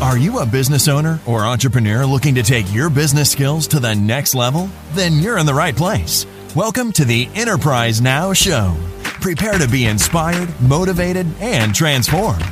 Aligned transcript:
Are 0.00 0.16
you 0.16 0.38
a 0.38 0.46
business 0.46 0.88
owner 0.88 1.20
or 1.26 1.44
entrepreneur 1.44 2.06
looking 2.06 2.34
to 2.36 2.42
take 2.42 2.72
your 2.72 2.88
business 2.88 3.30
skills 3.30 3.66
to 3.68 3.78
the 3.78 3.94
next 3.94 4.34
level? 4.34 4.70
Then 4.92 5.16
you're 5.16 5.36
in 5.36 5.44
the 5.44 5.52
right 5.52 5.76
place. 5.76 6.24
Welcome 6.56 6.90
to 6.92 7.04
the 7.04 7.28
Enterprise 7.34 8.00
Now 8.00 8.32
Show. 8.32 8.74
Prepare 9.02 9.58
to 9.58 9.68
be 9.68 9.84
inspired, 9.84 10.58
motivated, 10.58 11.26
and 11.38 11.74
transformed. 11.74 12.42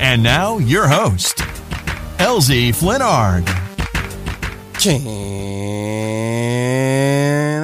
And 0.00 0.22
now, 0.22 0.58
your 0.58 0.86
host, 0.86 1.38
LZ 2.18 2.74
Flinnard. 2.74 3.46
Can 4.78 5.06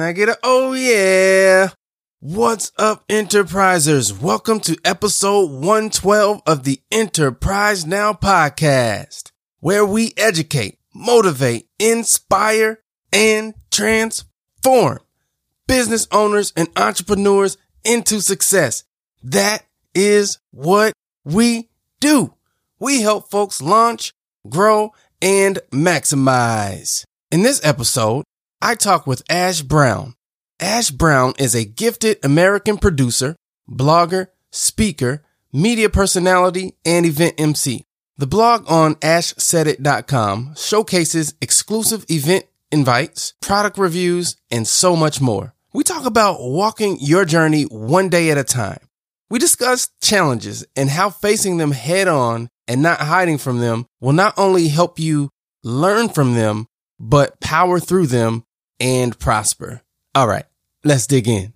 I 0.01 0.11
get 0.11 0.29
a 0.29 0.39
oh 0.41 0.73
yeah? 0.73 1.69
What's 2.25 2.71
up, 2.77 3.05
enterprisers? 3.09 4.21
Welcome 4.21 4.61
to 4.61 4.77
episode 4.85 5.51
112 5.51 6.41
of 6.47 6.63
the 6.63 6.79
Enterprise 6.89 7.85
Now 7.85 8.13
podcast, 8.13 9.31
where 9.59 9.85
we 9.85 10.13
educate, 10.15 10.79
motivate, 10.95 11.67
inspire, 11.79 12.79
and 13.11 13.53
transform 13.71 14.99
business 15.67 16.07
owners 16.13 16.53
and 16.55 16.69
entrepreneurs 16.77 17.57
into 17.83 18.21
success. 18.21 18.85
That 19.21 19.65
is 19.93 20.39
what 20.51 20.93
we 21.25 21.71
do. 21.99 22.35
We 22.79 23.01
help 23.01 23.31
folks 23.31 23.61
launch, 23.61 24.13
grow, 24.47 24.93
and 25.21 25.59
maximize. 25.71 27.03
In 27.31 27.41
this 27.41 27.59
episode, 27.65 28.23
I 28.61 28.75
talk 28.75 29.05
with 29.05 29.23
Ash 29.29 29.61
Brown 29.61 30.15
Ash 30.59 30.91
Brown 30.91 31.33
is 31.39 31.55
a 31.55 31.65
gifted 31.65 32.17
American 32.23 32.77
producer, 32.77 33.35
blogger, 33.69 34.27
speaker, 34.51 35.23
media 35.51 35.89
personality, 35.89 36.77
and 36.85 37.05
event 37.05 37.35
MC. 37.37 37.85
The 38.17 38.27
blog 38.27 38.69
on 38.69 38.95
ashsaidit.com 38.95 40.53
showcases 40.55 41.33
exclusive 41.41 42.05
event 42.09 42.45
invites, 42.71 43.33
product 43.41 43.77
reviews, 43.77 44.35
and 44.51 44.67
so 44.67 44.95
much 44.95 45.19
more. 45.19 45.53
We 45.73 45.83
talk 45.83 46.05
about 46.05 46.41
walking 46.41 46.97
your 46.99 47.25
journey 47.25 47.63
one 47.63 48.09
day 48.09 48.29
at 48.29 48.37
a 48.37 48.43
time. 48.43 48.79
We 49.29 49.39
discuss 49.39 49.89
challenges 50.01 50.65
and 50.75 50.89
how 50.89 51.09
facing 51.09 51.57
them 51.57 51.71
head 51.71 52.07
on 52.07 52.49
and 52.67 52.83
not 52.83 52.99
hiding 52.99 53.39
from 53.39 53.59
them 53.59 53.87
will 53.99 54.13
not 54.13 54.35
only 54.37 54.67
help 54.67 54.99
you 54.99 55.29
learn 55.63 56.09
from 56.09 56.35
them, 56.35 56.67
but 56.99 57.39
power 57.39 57.79
through 57.79 58.07
them 58.07 58.43
and 58.79 59.17
prosper. 59.17 59.81
All 60.15 60.27
right. 60.27 60.45
Let's 60.83 61.07
dig 61.07 61.27
in. 61.27 61.53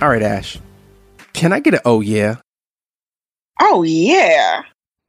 All 0.00 0.08
right, 0.08 0.22
Ash. 0.22 0.58
Can 1.34 1.52
I 1.52 1.60
get 1.60 1.74
an 1.74 1.80
oh 1.84 2.00
yeah? 2.00 2.36
Oh 3.60 3.82
yeah. 3.82 4.62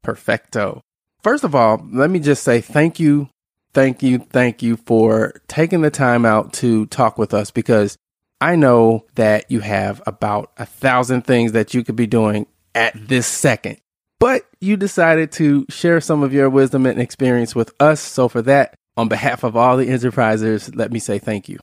Perfecto. 0.04 0.82
First 1.24 1.46
of 1.46 1.56
all, 1.56 1.82
let 1.94 2.10
me 2.10 2.20
just 2.20 2.44
say 2.44 2.60
thank 2.60 3.00
you, 3.00 3.30
thank 3.74 4.04
you, 4.04 4.20
thank 4.20 4.62
you 4.62 4.76
for 4.76 5.34
taking 5.48 5.82
the 5.82 5.92
time 5.92 6.26
out 6.26 6.52
to 6.54 6.86
talk 6.88 7.18
with 7.18 7.34
us 7.34 7.52
because 7.52 7.98
I 8.42 8.58
know 8.58 9.06
that 9.16 9.50
you 9.50 9.62
have 9.62 10.02
about 10.08 10.52
a 10.58 10.66
thousand 10.66 11.22
things 11.22 11.54
that 11.54 11.74
you 11.74 11.86
could 11.86 11.96
be 11.96 12.08
doing 12.08 12.48
at 12.76 12.94
this 13.08 13.28
second. 13.28 13.78
But 14.20 14.46
you 14.60 14.76
decided 14.76 15.32
to 15.34 15.66
share 15.70 16.02
some 16.02 16.24
of 16.24 16.34
your 16.34 16.50
wisdom 16.50 16.86
and 16.86 17.00
experience 17.00 17.56
with 17.56 17.74
us. 17.80 18.02
So 18.02 18.28
for 18.28 18.42
that, 18.42 18.76
on 19.00 19.08
behalf 19.08 19.44
of 19.44 19.56
all 19.56 19.78
the 19.78 19.88
enterprisers, 19.88 20.76
let 20.76 20.92
me 20.92 21.00
say 21.00 21.20
thank 21.20 21.48
you. 21.48 21.58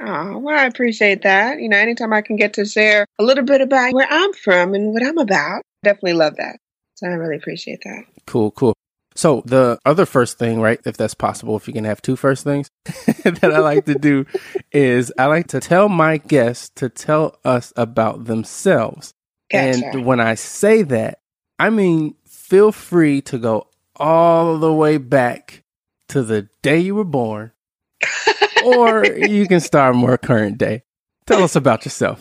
Oh, 0.00 0.38
well, 0.38 0.56
I 0.56 0.66
appreciate 0.66 1.22
that. 1.22 1.60
You 1.60 1.68
know, 1.68 1.76
anytime 1.76 2.12
I 2.12 2.22
can 2.22 2.36
get 2.36 2.54
to 2.54 2.64
share 2.64 3.04
a 3.18 3.24
little 3.24 3.44
bit 3.44 3.60
about 3.60 3.92
where 3.92 4.06
I'm 4.08 4.32
from 4.32 4.74
and 4.74 4.92
what 4.92 5.04
I'm 5.04 5.18
about, 5.18 5.62
definitely 5.82 6.12
love 6.12 6.36
that. 6.36 6.58
So 6.94 7.08
I 7.08 7.10
really 7.10 7.36
appreciate 7.36 7.80
that. 7.84 8.04
Cool, 8.26 8.52
cool. 8.52 8.74
So 9.16 9.42
the 9.44 9.80
other 9.84 10.06
first 10.06 10.38
thing, 10.38 10.60
right, 10.60 10.80
if 10.84 10.96
that's 10.96 11.14
possible, 11.14 11.56
if 11.56 11.66
you 11.66 11.74
can 11.74 11.84
have 11.84 12.00
two 12.00 12.14
first 12.14 12.44
things 12.44 12.70
that 12.84 13.50
I 13.52 13.58
like 13.58 13.86
to 13.86 13.96
do 13.96 14.26
is 14.72 15.12
I 15.18 15.26
like 15.26 15.48
to 15.48 15.58
tell 15.58 15.88
my 15.88 16.18
guests 16.18 16.70
to 16.76 16.88
tell 16.88 17.36
us 17.44 17.72
about 17.76 18.26
themselves. 18.26 19.12
Gotcha. 19.50 19.90
And 19.92 20.06
when 20.06 20.20
I 20.20 20.36
say 20.36 20.82
that, 20.82 21.18
I 21.58 21.70
mean 21.70 22.14
feel 22.26 22.70
free 22.70 23.20
to 23.22 23.38
go 23.38 23.66
all 23.96 24.58
the 24.58 24.72
way 24.72 24.98
back 24.98 25.64
to 26.08 26.22
the 26.22 26.48
day 26.62 26.78
you 26.78 26.94
were 26.94 27.04
born, 27.04 27.52
or 28.64 29.04
you 29.16 29.46
can 29.46 29.60
start 29.60 29.94
more 29.94 30.18
current 30.18 30.58
day. 30.58 30.82
Tell 31.26 31.42
us 31.42 31.56
about 31.56 31.84
yourself. 31.84 32.20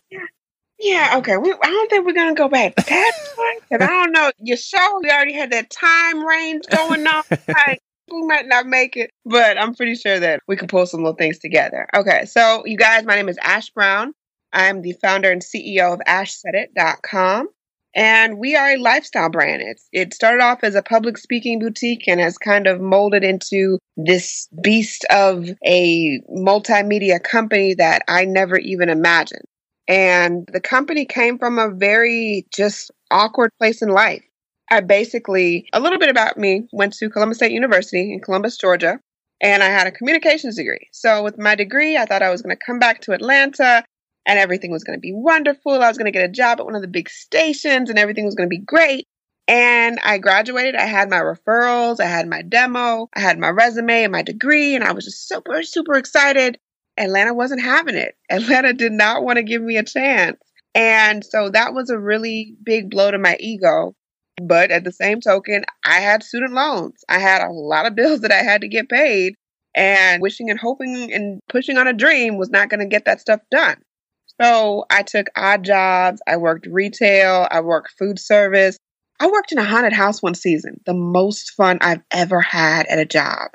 Yeah, 0.80 1.16
okay. 1.18 1.38
We, 1.38 1.52
I 1.52 1.70
don't 1.70 1.90
think 1.90 2.06
we're 2.06 2.14
gonna 2.14 2.36
go 2.36 2.50
back 2.50 2.76
that 2.76 3.12
far. 3.36 3.80
I 3.82 3.88
don't 3.88 4.12
know. 4.12 4.32
Your 4.40 4.58
show, 4.58 5.00
we 5.02 5.10
already 5.10 5.34
had 5.34 5.52
that 5.52 5.70
time 5.70 6.26
range 6.26 6.64
going 6.70 7.06
on. 7.08 7.24
Like, 7.48 7.82
we 8.12 8.22
might 8.24 8.48
not 8.48 8.66
make 8.66 8.96
it, 8.96 9.12
but 9.26 9.58
I'm 9.58 9.76
pretty 9.76 9.96
sure 9.96 10.20
that 10.20 10.42
we 10.48 10.56
can 10.56 10.68
pull 10.68 10.86
some 10.86 11.02
little 11.02 11.18
things 11.18 11.40
together. 11.40 11.88
Okay, 11.94 12.26
so 12.26 12.64
you 12.66 12.78
guys, 12.78 13.04
my 13.04 13.16
name 13.16 13.28
is 13.28 13.38
Ash 13.42 13.70
Brown. 13.70 14.14
I'm 14.54 14.82
the 14.82 14.94
founder 14.94 15.30
and 15.30 15.42
CEO 15.42 15.94
of 15.94 16.00
AshSaidIt.com. 16.08 17.50
And 17.96 18.38
we 18.38 18.56
are 18.56 18.72
a 18.72 18.78
lifestyle 18.78 19.30
brand. 19.30 19.62
It's, 19.64 19.88
it 19.92 20.14
started 20.14 20.44
off 20.44 20.64
as 20.64 20.76
a 20.76 20.84
public 20.84 21.18
speaking 21.18 21.60
boutique 21.60 22.08
and 22.08 22.20
has 22.20 22.38
kind 22.38 22.68
of 22.68 22.80
molded 22.80 23.24
into 23.24 23.80
this 23.96 24.48
beast 24.62 25.06
of 25.10 25.50
a 25.66 26.22
multimedia 26.30 27.22
company 27.24 27.74
that 27.76 28.04
I 28.08 28.26
never 28.26 28.58
even 28.58 28.90
imagined. 28.90 29.46
And 29.88 30.48
the 30.52 30.60
company 30.60 31.06
came 31.06 31.40
from 31.40 31.58
a 31.58 31.72
very 31.72 32.46
just 32.54 32.92
awkward 33.10 33.52
place 33.58 33.82
in 33.82 33.90
life. 33.90 34.24
I 34.70 34.82
basically, 34.82 35.68
a 35.74 35.80
little 35.80 35.98
bit 35.98 36.10
about 36.10 36.38
me, 36.38 36.68
went 36.74 36.94
to 36.98 37.10
Columbus 37.10 37.38
State 37.38 37.54
University 37.54 38.12
in 38.12 38.20
Columbus, 38.20 38.58
Georgia, 38.58 39.00
and 39.42 39.64
I 39.64 39.68
had 39.68 39.88
a 39.88 39.92
communications 39.92 40.58
degree. 40.58 40.90
So, 40.92 41.24
with 41.24 41.38
my 41.38 41.56
degree, 41.56 41.96
I 41.96 42.06
thought 42.06 42.22
I 42.22 42.30
was 42.32 42.42
going 42.42 42.56
to 42.56 42.66
come 42.66 42.80
back 42.80 43.02
to 43.02 43.14
Atlanta 43.14 43.84
and 44.28 44.38
everything 44.38 44.72
was 44.72 44.84
going 44.84 44.98
to 44.98 45.02
be 45.02 45.14
wonderful. 45.14 45.72
I 45.72 45.88
was 45.88 45.98
going 45.98 46.12
to 46.12 46.18
get 46.18 46.30
a 46.30 46.32
job 46.32 46.60
at 46.60 46.66
one 46.66 46.76
of 46.76 46.82
the 46.82 46.88
big 46.88 47.10
stations 47.10 47.90
and 47.90 47.98
everything 47.98 48.26
was 48.26 48.36
going 48.36 48.48
to 48.48 48.56
be 48.56 48.64
great. 48.64 49.08
And 49.48 49.98
I 50.04 50.18
graduated. 50.18 50.76
I 50.76 50.86
had 50.86 51.10
my 51.10 51.22
referrals, 51.22 52.02
I 52.02 52.06
had 52.06 52.28
my 52.28 52.42
demo, 52.42 53.08
I 53.16 53.22
had 53.22 53.40
my 53.40 53.48
resume 53.48 54.04
and 54.04 54.12
my 54.12 54.22
degree, 54.22 54.76
and 54.76 54.84
I 54.84 54.92
was 54.92 55.06
just 55.06 55.30
super, 55.30 55.64
super 55.64 55.94
excited. 55.94 56.60
Atlanta 56.98 57.34
wasn't 57.34 57.62
having 57.62 57.96
it. 57.96 58.16
Atlanta 58.30 58.74
did 58.74 58.92
not 58.92 59.24
want 59.24 59.38
to 59.38 59.44
give 59.44 59.62
me 59.62 59.78
a 59.78 59.84
chance. 59.84 60.38
And 60.76 61.24
so 61.24 61.50
that 61.52 61.74
was 61.74 61.90
a 61.90 61.98
really 61.98 62.56
big 62.62 62.90
blow 62.90 63.10
to 63.10 63.18
my 63.18 63.38
ego. 63.40 63.96
But 64.44 64.70
at 64.70 64.84
the 64.84 64.92
same 64.92 65.22
token, 65.22 65.64
I 65.86 66.02
had 66.02 66.22
student 66.24 66.54
loans. 66.54 67.04
I 67.08 67.20
had 67.20 67.42
a 67.42 67.52
lot 67.52 67.88
of 67.88 67.96
bills 67.96 68.20
that 68.22 68.32
I 68.32 68.44
had 68.44 68.62
to 68.62 68.68
get 68.68 68.90
paid. 68.90 69.36
And 69.74 70.22
wishing 70.22 70.50
and 70.50 70.60
hoping 70.60 71.14
and 71.14 71.40
pushing 71.50 71.78
on 71.78 71.88
a 71.88 71.94
dream 71.94 72.38
was 72.38 72.50
not 72.50 72.70
going 72.70 72.80
to 72.80 72.86
get 72.86 73.06
that 73.06 73.22
stuff 73.22 73.42
done. 73.50 73.78
So 74.42 74.86
I 74.90 75.04
took 75.04 75.28
odd 75.36 75.64
jobs. 75.64 76.22
I 76.28 76.38
worked 76.38 76.68
retail. 76.68 77.48
I 77.50 77.62
worked 77.62 77.96
food 77.98 78.20
service. 78.20 78.78
I 79.20 79.28
worked 79.28 79.52
in 79.52 79.58
a 79.58 79.64
haunted 79.64 79.94
house 79.94 80.22
one 80.22 80.36
season, 80.36 80.80
the 80.86 80.94
most 80.94 81.52
fun 81.52 81.80
I've 81.82 82.04
ever 82.12 82.40
had 82.40 82.86
at 82.86 83.00
a 83.00 83.06
job. 83.06 83.52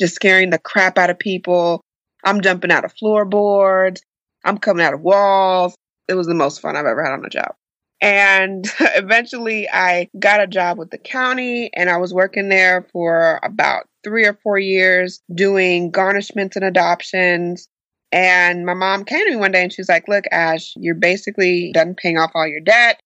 Just 0.00 0.16
scaring 0.16 0.50
the 0.50 0.58
crap 0.58 0.98
out 0.98 1.10
of 1.10 1.18
people. 1.18 1.80
I'm 2.24 2.40
jumping 2.40 2.72
out 2.72 2.84
of 2.84 2.92
floorboards. 2.92 4.02
I'm 4.44 4.58
coming 4.58 4.84
out 4.84 4.94
of 4.94 5.02
walls. 5.02 5.74
It 6.08 6.14
was 6.14 6.26
the 6.26 6.34
most 6.34 6.60
fun 6.60 6.76
I've 6.76 6.86
ever 6.86 7.04
had 7.04 7.12
on 7.12 7.24
a 7.24 7.30
job. 7.30 7.54
And 8.00 8.66
eventually 8.80 9.68
I 9.72 10.08
got 10.18 10.42
a 10.42 10.46
job 10.48 10.78
with 10.78 10.90
the 10.90 10.98
county 10.98 11.70
and 11.74 11.88
I 11.88 11.96
was 11.98 12.12
working 12.12 12.48
there 12.48 12.86
for 12.92 13.40
about 13.42 13.86
three 14.02 14.26
or 14.26 14.34
four 14.42 14.58
years 14.58 15.20
doing 15.34 15.92
garnishments 15.92 16.56
and 16.56 16.64
adoptions. 16.64 17.68
And 18.14 18.64
my 18.64 18.74
mom 18.74 19.04
came 19.04 19.24
to 19.24 19.30
me 19.32 19.36
one 19.36 19.50
day 19.50 19.64
and 19.64 19.72
she 19.72 19.80
was 19.80 19.88
like, 19.88 20.06
Look, 20.06 20.24
Ash, 20.30 20.72
you're 20.76 20.94
basically 20.94 21.72
done 21.72 21.96
paying 21.96 22.16
off 22.16 22.30
all 22.36 22.46
your 22.46 22.60
debt. 22.60 23.00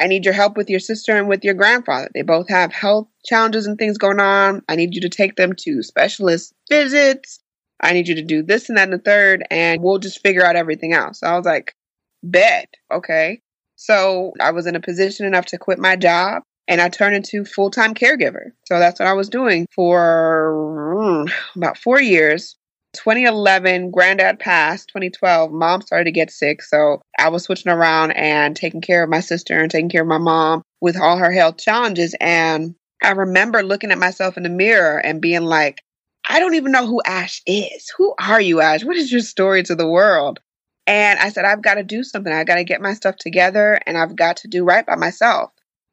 I 0.00 0.06
need 0.06 0.24
your 0.24 0.32
help 0.32 0.56
with 0.56 0.70
your 0.70 0.80
sister 0.80 1.14
and 1.14 1.28
with 1.28 1.44
your 1.44 1.52
grandfather. 1.52 2.08
They 2.14 2.22
both 2.22 2.48
have 2.48 2.72
health 2.72 3.06
challenges 3.26 3.66
and 3.66 3.78
things 3.78 3.98
going 3.98 4.20
on. 4.20 4.62
I 4.66 4.76
need 4.76 4.94
you 4.94 5.02
to 5.02 5.10
take 5.10 5.36
them 5.36 5.52
to 5.58 5.82
specialist 5.82 6.54
visits. 6.70 7.40
I 7.82 7.92
need 7.92 8.08
you 8.08 8.14
to 8.14 8.22
do 8.22 8.42
this 8.42 8.70
and 8.70 8.78
that 8.78 8.84
and 8.84 8.94
the 8.94 8.98
third, 8.98 9.44
and 9.50 9.82
we'll 9.82 9.98
just 9.98 10.22
figure 10.22 10.46
out 10.46 10.56
everything 10.56 10.94
else. 10.94 11.20
So 11.20 11.26
I 11.26 11.36
was 11.36 11.44
like, 11.44 11.74
bet. 12.22 12.72
Okay. 12.90 13.42
So 13.76 14.32
I 14.40 14.50
was 14.50 14.66
in 14.66 14.76
a 14.76 14.80
position 14.80 15.26
enough 15.26 15.44
to 15.46 15.58
quit 15.58 15.78
my 15.78 15.94
job 15.94 16.42
and 16.68 16.80
I 16.80 16.88
turned 16.88 17.16
into 17.16 17.44
full 17.44 17.70
time 17.70 17.92
caregiver. 17.92 18.52
So 18.64 18.78
that's 18.78 18.98
what 18.98 19.08
I 19.08 19.12
was 19.12 19.28
doing 19.28 19.66
for 19.74 20.54
mm, 20.96 21.30
about 21.54 21.76
four 21.76 22.00
years. 22.00 22.56
2011, 22.94 23.90
granddad 23.90 24.38
passed. 24.38 24.88
2012, 24.88 25.52
mom 25.52 25.82
started 25.82 26.04
to 26.04 26.12
get 26.12 26.30
sick. 26.30 26.62
So 26.62 27.02
I 27.18 27.28
was 27.28 27.44
switching 27.44 27.72
around 27.72 28.12
and 28.12 28.56
taking 28.56 28.80
care 28.80 29.02
of 29.02 29.10
my 29.10 29.20
sister 29.20 29.58
and 29.58 29.70
taking 29.70 29.88
care 29.90 30.02
of 30.02 30.08
my 30.08 30.18
mom 30.18 30.62
with 30.80 30.96
all 30.96 31.16
her 31.16 31.32
health 31.32 31.58
challenges. 31.58 32.14
And 32.20 32.74
I 33.02 33.10
remember 33.10 33.62
looking 33.62 33.90
at 33.90 33.98
myself 33.98 34.36
in 34.36 34.42
the 34.42 34.48
mirror 34.48 34.98
and 34.98 35.20
being 35.20 35.42
like, 35.42 35.82
I 36.28 36.38
don't 36.38 36.54
even 36.54 36.72
know 36.72 36.86
who 36.86 37.02
Ash 37.04 37.42
is. 37.46 37.92
Who 37.98 38.14
are 38.18 38.40
you, 38.40 38.60
Ash? 38.60 38.84
What 38.84 38.96
is 38.96 39.12
your 39.12 39.20
story 39.20 39.62
to 39.64 39.74
the 39.74 39.88
world? 39.88 40.40
And 40.86 41.18
I 41.18 41.30
said, 41.30 41.44
I've 41.44 41.62
got 41.62 41.74
to 41.74 41.82
do 41.82 42.02
something. 42.02 42.32
I 42.32 42.44
got 42.44 42.56
to 42.56 42.64
get 42.64 42.80
my 42.80 42.94
stuff 42.94 43.16
together 43.16 43.78
and 43.86 43.96
I've 43.96 44.16
got 44.16 44.38
to 44.38 44.48
do 44.48 44.64
right 44.64 44.84
by 44.84 44.96
myself. 44.96 45.50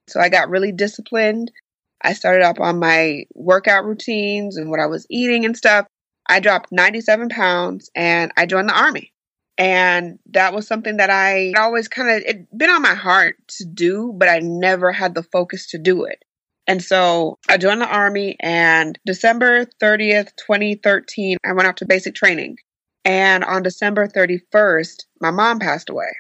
So 0.07 0.19
I 0.19 0.29
got 0.29 0.49
really 0.49 0.71
disciplined. 0.71 1.51
I 2.01 2.13
started 2.13 2.43
up 2.43 2.59
on 2.59 2.79
my 2.79 3.25
workout 3.33 3.85
routines 3.85 4.57
and 4.57 4.69
what 4.69 4.79
I 4.79 4.87
was 4.87 5.05
eating 5.09 5.45
and 5.45 5.55
stuff. 5.55 5.85
I 6.27 6.39
dropped 6.39 6.71
97 6.71 7.29
pounds 7.29 7.89
and 7.95 8.31
I 8.37 8.45
joined 8.45 8.69
the 8.69 8.79
army. 8.79 9.13
And 9.57 10.17
that 10.31 10.53
was 10.53 10.65
something 10.67 10.97
that 10.97 11.09
I 11.09 11.53
always 11.57 11.87
kind 11.87 12.09
of, 12.09 12.23
it 12.23 12.57
been 12.57 12.69
on 12.69 12.81
my 12.81 12.95
heart 12.95 13.35
to 13.57 13.65
do, 13.65 14.13
but 14.15 14.29
I 14.29 14.39
never 14.39 14.91
had 14.91 15.13
the 15.13 15.23
focus 15.23 15.67
to 15.71 15.77
do 15.77 16.05
it. 16.05 16.23
And 16.67 16.81
so 16.81 17.37
I 17.49 17.57
joined 17.57 17.81
the 17.81 17.87
army 17.87 18.37
and 18.39 18.97
December 19.05 19.65
30th, 19.81 20.29
2013, 20.37 21.37
I 21.45 21.53
went 21.53 21.67
out 21.67 21.77
to 21.77 21.85
basic 21.85 22.15
training. 22.15 22.57
And 23.03 23.43
on 23.43 23.63
December 23.63 24.07
31st, 24.07 25.03
my 25.19 25.31
mom 25.31 25.59
passed 25.59 25.89
away. 25.89 26.11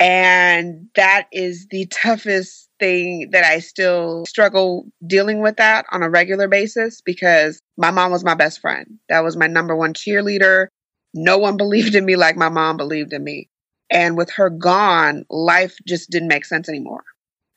And 0.00 0.88
that 0.94 1.26
is 1.32 1.66
the 1.70 1.86
toughest 1.86 2.68
thing 2.78 3.30
that 3.32 3.44
I 3.44 3.58
still 3.58 4.24
struggle 4.26 4.86
dealing 5.04 5.40
with 5.40 5.56
that 5.56 5.86
on 5.90 6.02
a 6.02 6.10
regular 6.10 6.46
basis 6.46 7.00
because 7.00 7.60
my 7.76 7.90
mom 7.90 8.12
was 8.12 8.24
my 8.24 8.34
best 8.34 8.60
friend. 8.60 8.98
That 9.08 9.24
was 9.24 9.36
my 9.36 9.48
number 9.48 9.74
one 9.74 9.94
cheerleader. 9.94 10.68
No 11.14 11.38
one 11.38 11.56
believed 11.58 11.94
in 11.96 12.04
me 12.04 12.14
like 12.16 12.36
my 12.36 12.48
mom 12.48 12.76
believed 12.76 13.12
in 13.12 13.24
me. 13.24 13.48
And 13.90 14.16
with 14.16 14.30
her 14.32 14.50
gone, 14.50 15.24
life 15.30 15.76
just 15.86 16.10
didn't 16.10 16.28
make 16.28 16.44
sense 16.44 16.68
anymore. 16.68 17.02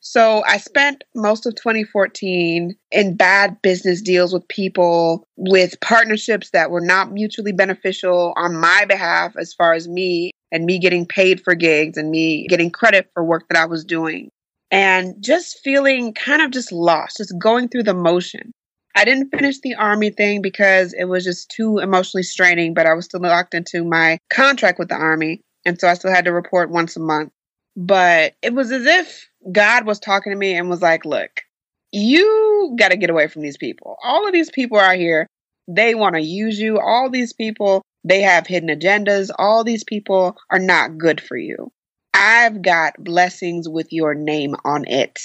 So 0.00 0.42
I 0.48 0.56
spent 0.56 1.04
most 1.14 1.46
of 1.46 1.54
2014 1.54 2.74
in 2.90 3.16
bad 3.16 3.62
business 3.62 4.02
deals 4.02 4.32
with 4.32 4.48
people, 4.48 5.28
with 5.36 5.80
partnerships 5.80 6.50
that 6.50 6.72
were 6.72 6.80
not 6.80 7.12
mutually 7.12 7.52
beneficial 7.52 8.32
on 8.36 8.56
my 8.56 8.84
behalf, 8.88 9.36
as 9.36 9.54
far 9.54 9.74
as 9.74 9.86
me 9.86 10.32
and 10.52 10.64
me 10.64 10.78
getting 10.78 11.06
paid 11.06 11.40
for 11.42 11.56
gigs 11.56 11.96
and 11.96 12.10
me 12.10 12.46
getting 12.46 12.70
credit 12.70 13.10
for 13.14 13.24
work 13.24 13.48
that 13.48 13.58
I 13.58 13.64
was 13.64 13.84
doing. 13.84 14.30
And 14.70 15.14
just 15.20 15.60
feeling 15.64 16.14
kind 16.14 16.42
of 16.42 16.50
just 16.50 16.70
lost, 16.70 17.16
just 17.16 17.36
going 17.38 17.68
through 17.68 17.82
the 17.82 17.94
motion. 17.94 18.52
I 18.94 19.04
didn't 19.04 19.30
finish 19.30 19.58
the 19.60 19.74
army 19.74 20.10
thing 20.10 20.42
because 20.42 20.92
it 20.92 21.04
was 21.04 21.24
just 21.24 21.50
too 21.50 21.78
emotionally 21.78 22.22
straining, 22.22 22.74
but 22.74 22.86
I 22.86 22.92
was 22.92 23.06
still 23.06 23.20
locked 23.20 23.54
into 23.54 23.84
my 23.84 24.18
contract 24.30 24.78
with 24.78 24.88
the 24.88 24.94
army. 24.94 25.40
And 25.64 25.80
so 25.80 25.88
I 25.88 25.94
still 25.94 26.12
had 26.12 26.26
to 26.26 26.32
report 26.32 26.70
once 26.70 26.96
a 26.96 27.00
month. 27.00 27.32
But 27.74 28.34
it 28.42 28.52
was 28.52 28.70
as 28.70 28.84
if 28.84 29.28
God 29.50 29.86
was 29.86 29.98
talking 29.98 30.32
to 30.32 30.38
me 30.38 30.54
and 30.54 30.68
was 30.68 30.82
like, 30.82 31.06
look, 31.06 31.40
you 31.90 32.74
got 32.78 32.90
to 32.90 32.96
get 32.96 33.10
away 33.10 33.28
from 33.28 33.42
these 33.42 33.56
people. 33.56 33.96
All 34.02 34.26
of 34.26 34.32
these 34.32 34.50
people 34.50 34.78
are 34.78 34.94
here. 34.94 35.26
They 35.68 35.94
want 35.94 36.14
to 36.16 36.20
use 36.20 36.58
you. 36.58 36.78
All 36.78 37.08
these 37.08 37.32
people, 37.32 37.82
they 38.04 38.22
have 38.22 38.46
hidden 38.46 38.68
agendas. 38.68 39.30
All 39.38 39.64
these 39.64 39.84
people 39.84 40.36
are 40.50 40.58
not 40.58 40.98
good 40.98 41.20
for 41.20 41.36
you. 41.36 41.72
I've 42.14 42.62
got 42.62 43.02
blessings 43.02 43.68
with 43.68 43.92
your 43.92 44.14
name 44.14 44.54
on 44.64 44.84
it. 44.86 45.20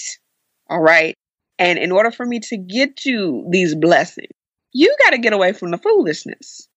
All 0.70 0.82
right. 0.82 1.16
And 1.60 1.80
in 1.80 1.92
order 1.92 2.12
for 2.12 2.26
me 2.26 2.40
to 2.42 2.58
get 2.58 3.06
you 3.06 3.48
these 3.50 3.76
blessings, 3.76 4.32
you 4.74 4.96
got 5.04 5.12
to 5.12 5.18
get 5.18 5.34
away 5.34 5.54
from 5.54 5.72
the 5.72 5.78
foolishness. 5.78 6.68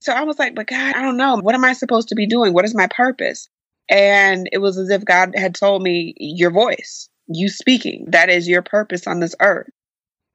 So 0.00 0.12
I 0.12 0.22
was 0.22 0.38
like, 0.38 0.54
but 0.54 0.68
God, 0.68 0.94
I 0.94 1.02
don't 1.02 1.16
know. 1.16 1.36
What 1.38 1.54
am 1.54 1.64
I 1.64 1.72
supposed 1.72 2.08
to 2.08 2.14
be 2.14 2.26
doing? 2.26 2.54
What 2.54 2.64
is 2.64 2.74
my 2.74 2.86
purpose? 2.86 3.48
And 3.90 4.48
it 4.52 4.58
was 4.58 4.78
as 4.78 4.90
if 4.90 5.04
God 5.04 5.34
had 5.34 5.54
told 5.54 5.82
me, 5.82 6.14
Your 6.18 6.50
voice, 6.50 7.08
you 7.26 7.48
speaking, 7.48 8.06
that 8.08 8.28
is 8.28 8.46
your 8.46 8.62
purpose 8.62 9.06
on 9.06 9.20
this 9.20 9.34
earth. 9.40 9.68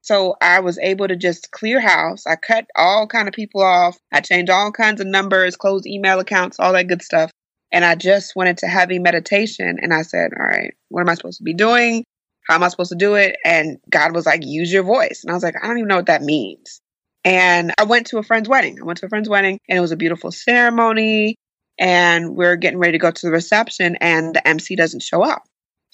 So 0.04 0.36
I 0.42 0.60
was 0.60 0.78
able 0.80 1.08
to 1.08 1.16
just 1.16 1.50
clear 1.50 1.80
house. 1.80 2.26
I 2.26 2.36
cut 2.36 2.66
all 2.76 3.06
kind 3.06 3.26
of 3.26 3.32
people 3.32 3.62
off. 3.62 3.96
I 4.12 4.20
changed 4.20 4.50
all 4.50 4.70
kinds 4.70 5.00
of 5.00 5.06
numbers, 5.06 5.56
closed 5.56 5.86
email 5.86 6.20
accounts, 6.20 6.60
all 6.60 6.74
that 6.74 6.88
good 6.88 7.00
stuff. 7.00 7.30
And 7.72 7.86
I 7.86 7.94
just 7.94 8.36
went 8.36 8.50
into 8.50 8.66
heavy 8.66 8.98
meditation 8.98 9.78
and 9.80 9.94
I 9.94 10.02
said, 10.02 10.32
All 10.38 10.44
right, 10.44 10.74
what 10.90 11.00
am 11.00 11.08
I 11.08 11.14
supposed 11.14 11.38
to 11.38 11.42
be 11.44 11.54
doing? 11.54 12.04
How 12.46 12.56
am 12.56 12.62
I 12.62 12.68
supposed 12.68 12.90
to 12.90 12.98
do 12.98 13.14
it? 13.14 13.36
And 13.46 13.78
God 13.88 14.14
was 14.14 14.26
like, 14.26 14.44
Use 14.44 14.70
your 14.70 14.82
voice. 14.82 15.22
And 15.24 15.30
I 15.30 15.34
was 15.34 15.42
like, 15.42 15.56
I 15.62 15.66
don't 15.66 15.78
even 15.78 15.88
know 15.88 15.96
what 15.96 16.06
that 16.06 16.20
means. 16.20 16.82
And 17.24 17.72
I 17.78 17.84
went 17.84 18.08
to 18.08 18.18
a 18.18 18.22
friend's 18.22 18.46
wedding. 18.48 18.78
I 18.78 18.84
went 18.84 18.98
to 18.98 19.06
a 19.06 19.08
friend's 19.08 19.30
wedding 19.30 19.58
and 19.70 19.78
it 19.78 19.80
was 19.80 19.92
a 19.92 19.96
beautiful 19.96 20.30
ceremony 20.32 21.36
and 21.78 22.36
we're 22.36 22.56
getting 22.56 22.78
ready 22.78 22.92
to 22.92 22.98
go 22.98 23.10
to 23.10 23.26
the 23.26 23.32
reception 23.32 23.96
and 24.02 24.34
the 24.34 24.46
MC 24.46 24.76
doesn't 24.76 25.02
show 25.02 25.22
up. 25.22 25.44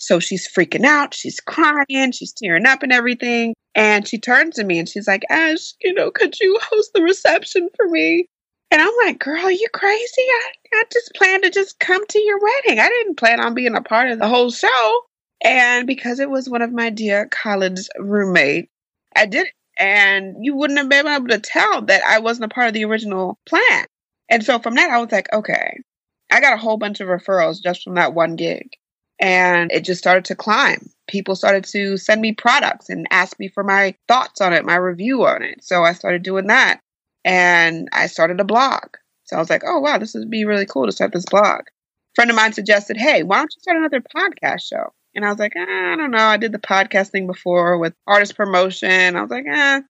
So 0.00 0.18
she's 0.18 0.48
freaking 0.48 0.84
out, 0.84 1.12
she's 1.12 1.40
crying, 1.40 2.12
she's 2.12 2.32
tearing 2.32 2.66
up 2.66 2.82
and 2.82 2.90
everything. 2.90 3.54
And 3.74 4.08
she 4.08 4.18
turns 4.18 4.56
to 4.56 4.64
me 4.64 4.78
and 4.78 4.88
she's 4.88 5.06
like, 5.06 5.24
Ash, 5.28 5.74
you 5.82 5.92
know, 5.92 6.10
could 6.10 6.40
you 6.40 6.58
host 6.62 6.92
the 6.94 7.02
reception 7.02 7.68
for 7.76 7.86
me? 7.86 8.26
And 8.70 8.80
I'm 8.80 8.92
like, 9.04 9.18
girl, 9.18 9.50
you 9.50 9.66
crazy? 9.74 10.22
I, 10.22 10.52
I 10.74 10.84
just 10.90 11.12
planned 11.14 11.42
to 11.42 11.50
just 11.50 11.78
come 11.80 12.04
to 12.06 12.18
your 12.18 12.38
wedding. 12.40 12.80
I 12.80 12.88
didn't 12.88 13.16
plan 13.16 13.40
on 13.40 13.54
being 13.54 13.76
a 13.76 13.82
part 13.82 14.10
of 14.10 14.18
the 14.18 14.28
whole 14.28 14.50
show. 14.50 15.00
And 15.44 15.86
because 15.86 16.18
it 16.18 16.30
was 16.30 16.48
one 16.48 16.62
of 16.62 16.72
my 16.72 16.88
dear 16.88 17.26
college 17.26 17.88
roommates, 17.98 18.70
I 19.14 19.26
did 19.26 19.48
it. 19.48 19.52
And 19.78 20.36
you 20.40 20.54
wouldn't 20.54 20.78
have 20.78 20.88
been 20.88 21.06
able 21.06 21.28
to 21.28 21.38
tell 21.38 21.82
that 21.82 22.02
I 22.04 22.20
wasn't 22.20 22.50
a 22.50 22.54
part 22.54 22.68
of 22.68 22.74
the 22.74 22.84
original 22.84 23.38
plan. 23.46 23.86
And 24.30 24.44
so 24.44 24.58
from 24.58 24.76
that, 24.76 24.90
I 24.90 24.98
was 24.98 25.12
like, 25.12 25.32
okay, 25.32 25.78
I 26.30 26.40
got 26.40 26.54
a 26.54 26.58
whole 26.58 26.76
bunch 26.78 27.00
of 27.00 27.08
referrals 27.08 27.62
just 27.62 27.82
from 27.82 27.96
that 27.96 28.14
one 28.14 28.36
gig. 28.36 28.70
And 29.20 29.70
it 29.70 29.84
just 29.84 30.00
started 30.00 30.24
to 30.26 30.34
climb. 30.34 30.88
People 31.06 31.36
started 31.36 31.64
to 31.64 31.98
send 31.98 32.22
me 32.22 32.32
products 32.32 32.88
and 32.88 33.06
ask 33.10 33.38
me 33.38 33.48
for 33.48 33.62
my 33.62 33.94
thoughts 34.08 34.40
on 34.40 34.54
it, 34.54 34.64
my 34.64 34.76
review 34.76 35.26
on 35.26 35.42
it. 35.42 35.62
So 35.62 35.82
I 35.84 35.92
started 35.92 36.22
doing 36.22 36.46
that. 36.46 36.80
And 37.24 37.88
I 37.92 38.06
started 38.06 38.40
a 38.40 38.44
blog. 38.44 38.96
So 39.24 39.36
I 39.36 39.38
was 39.38 39.50
like, 39.50 39.62
oh, 39.64 39.78
wow, 39.78 39.98
this 39.98 40.14
would 40.14 40.30
be 40.30 40.46
really 40.46 40.64
cool 40.64 40.86
to 40.86 40.92
start 40.92 41.12
this 41.12 41.26
blog. 41.26 41.60
A 41.60 42.14
friend 42.14 42.30
of 42.30 42.36
mine 42.36 42.54
suggested, 42.54 42.96
hey, 42.96 43.22
why 43.22 43.36
don't 43.36 43.54
you 43.54 43.60
start 43.60 43.76
another 43.76 44.00
podcast 44.00 44.62
show? 44.62 44.92
And 45.14 45.24
I 45.24 45.28
was 45.28 45.38
like, 45.38 45.54
eh, 45.54 45.60
I 45.60 45.96
don't 45.96 46.10
know. 46.10 46.18
I 46.18 46.38
did 46.38 46.52
the 46.52 46.58
podcast 46.58 47.10
thing 47.10 47.26
before 47.26 47.78
with 47.78 47.94
artist 48.06 48.36
promotion. 48.36 49.16
I 49.16 49.20
was 49.20 49.30
like, 49.30 49.46
eh, 49.46 49.82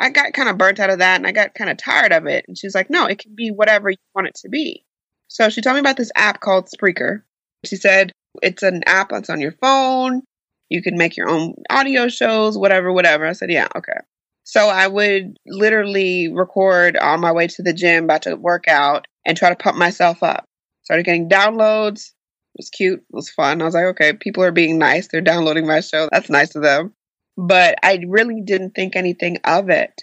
I 0.00 0.10
got 0.10 0.32
kind 0.32 0.48
of 0.48 0.56
burnt 0.56 0.80
out 0.80 0.90
of 0.90 1.00
that 1.00 1.16
and 1.16 1.26
I 1.26 1.32
got 1.32 1.54
kind 1.54 1.70
of 1.70 1.76
tired 1.76 2.12
of 2.12 2.26
it. 2.26 2.44
And 2.48 2.56
she's 2.56 2.74
like, 2.74 2.88
no, 2.88 3.06
it 3.06 3.18
can 3.18 3.34
be 3.34 3.50
whatever 3.50 3.90
you 3.90 3.96
want 4.14 4.28
it 4.28 4.36
to 4.36 4.48
be. 4.48 4.84
So 5.26 5.50
she 5.50 5.60
told 5.60 5.74
me 5.74 5.80
about 5.80 5.96
this 5.96 6.12
app 6.14 6.40
called 6.40 6.68
Spreaker. 6.68 7.22
She 7.64 7.76
said 7.76 8.12
it's 8.42 8.62
an 8.62 8.82
app 8.86 9.10
that's 9.10 9.30
on 9.30 9.40
your 9.40 9.52
phone. 9.52 10.22
You 10.68 10.82
can 10.82 10.98
make 10.98 11.16
your 11.16 11.28
own 11.28 11.54
audio 11.70 12.08
shows, 12.08 12.58
whatever, 12.58 12.92
whatever. 12.92 13.26
I 13.26 13.32
said, 13.32 13.50
yeah, 13.50 13.68
okay. 13.76 14.00
So 14.44 14.68
I 14.68 14.86
would 14.86 15.36
literally 15.46 16.32
record 16.32 16.96
on 16.96 17.20
my 17.20 17.32
way 17.32 17.48
to 17.48 17.62
the 17.62 17.72
gym, 17.72 18.04
about 18.04 18.22
to 18.22 18.34
work 18.36 18.66
out, 18.66 19.06
and 19.26 19.36
try 19.36 19.50
to 19.50 19.56
pump 19.56 19.76
myself 19.76 20.22
up. 20.22 20.46
Started 20.82 21.04
getting 21.04 21.28
downloads. 21.28 22.12
It 22.54 22.60
was 22.60 22.70
cute. 22.70 23.00
It 23.00 23.14
was 23.14 23.30
fun. 23.30 23.60
I 23.60 23.66
was 23.66 23.74
like, 23.74 23.84
okay, 23.84 24.14
people 24.14 24.42
are 24.42 24.52
being 24.52 24.78
nice. 24.78 25.08
They're 25.08 25.20
downloading 25.20 25.66
my 25.66 25.80
show. 25.80 26.08
That's 26.10 26.30
nice 26.30 26.54
of 26.54 26.62
them. 26.62 26.94
But 27.36 27.76
I 27.82 28.02
really 28.08 28.40
didn't 28.42 28.70
think 28.70 28.96
anything 28.96 29.38
of 29.44 29.68
it 29.68 30.02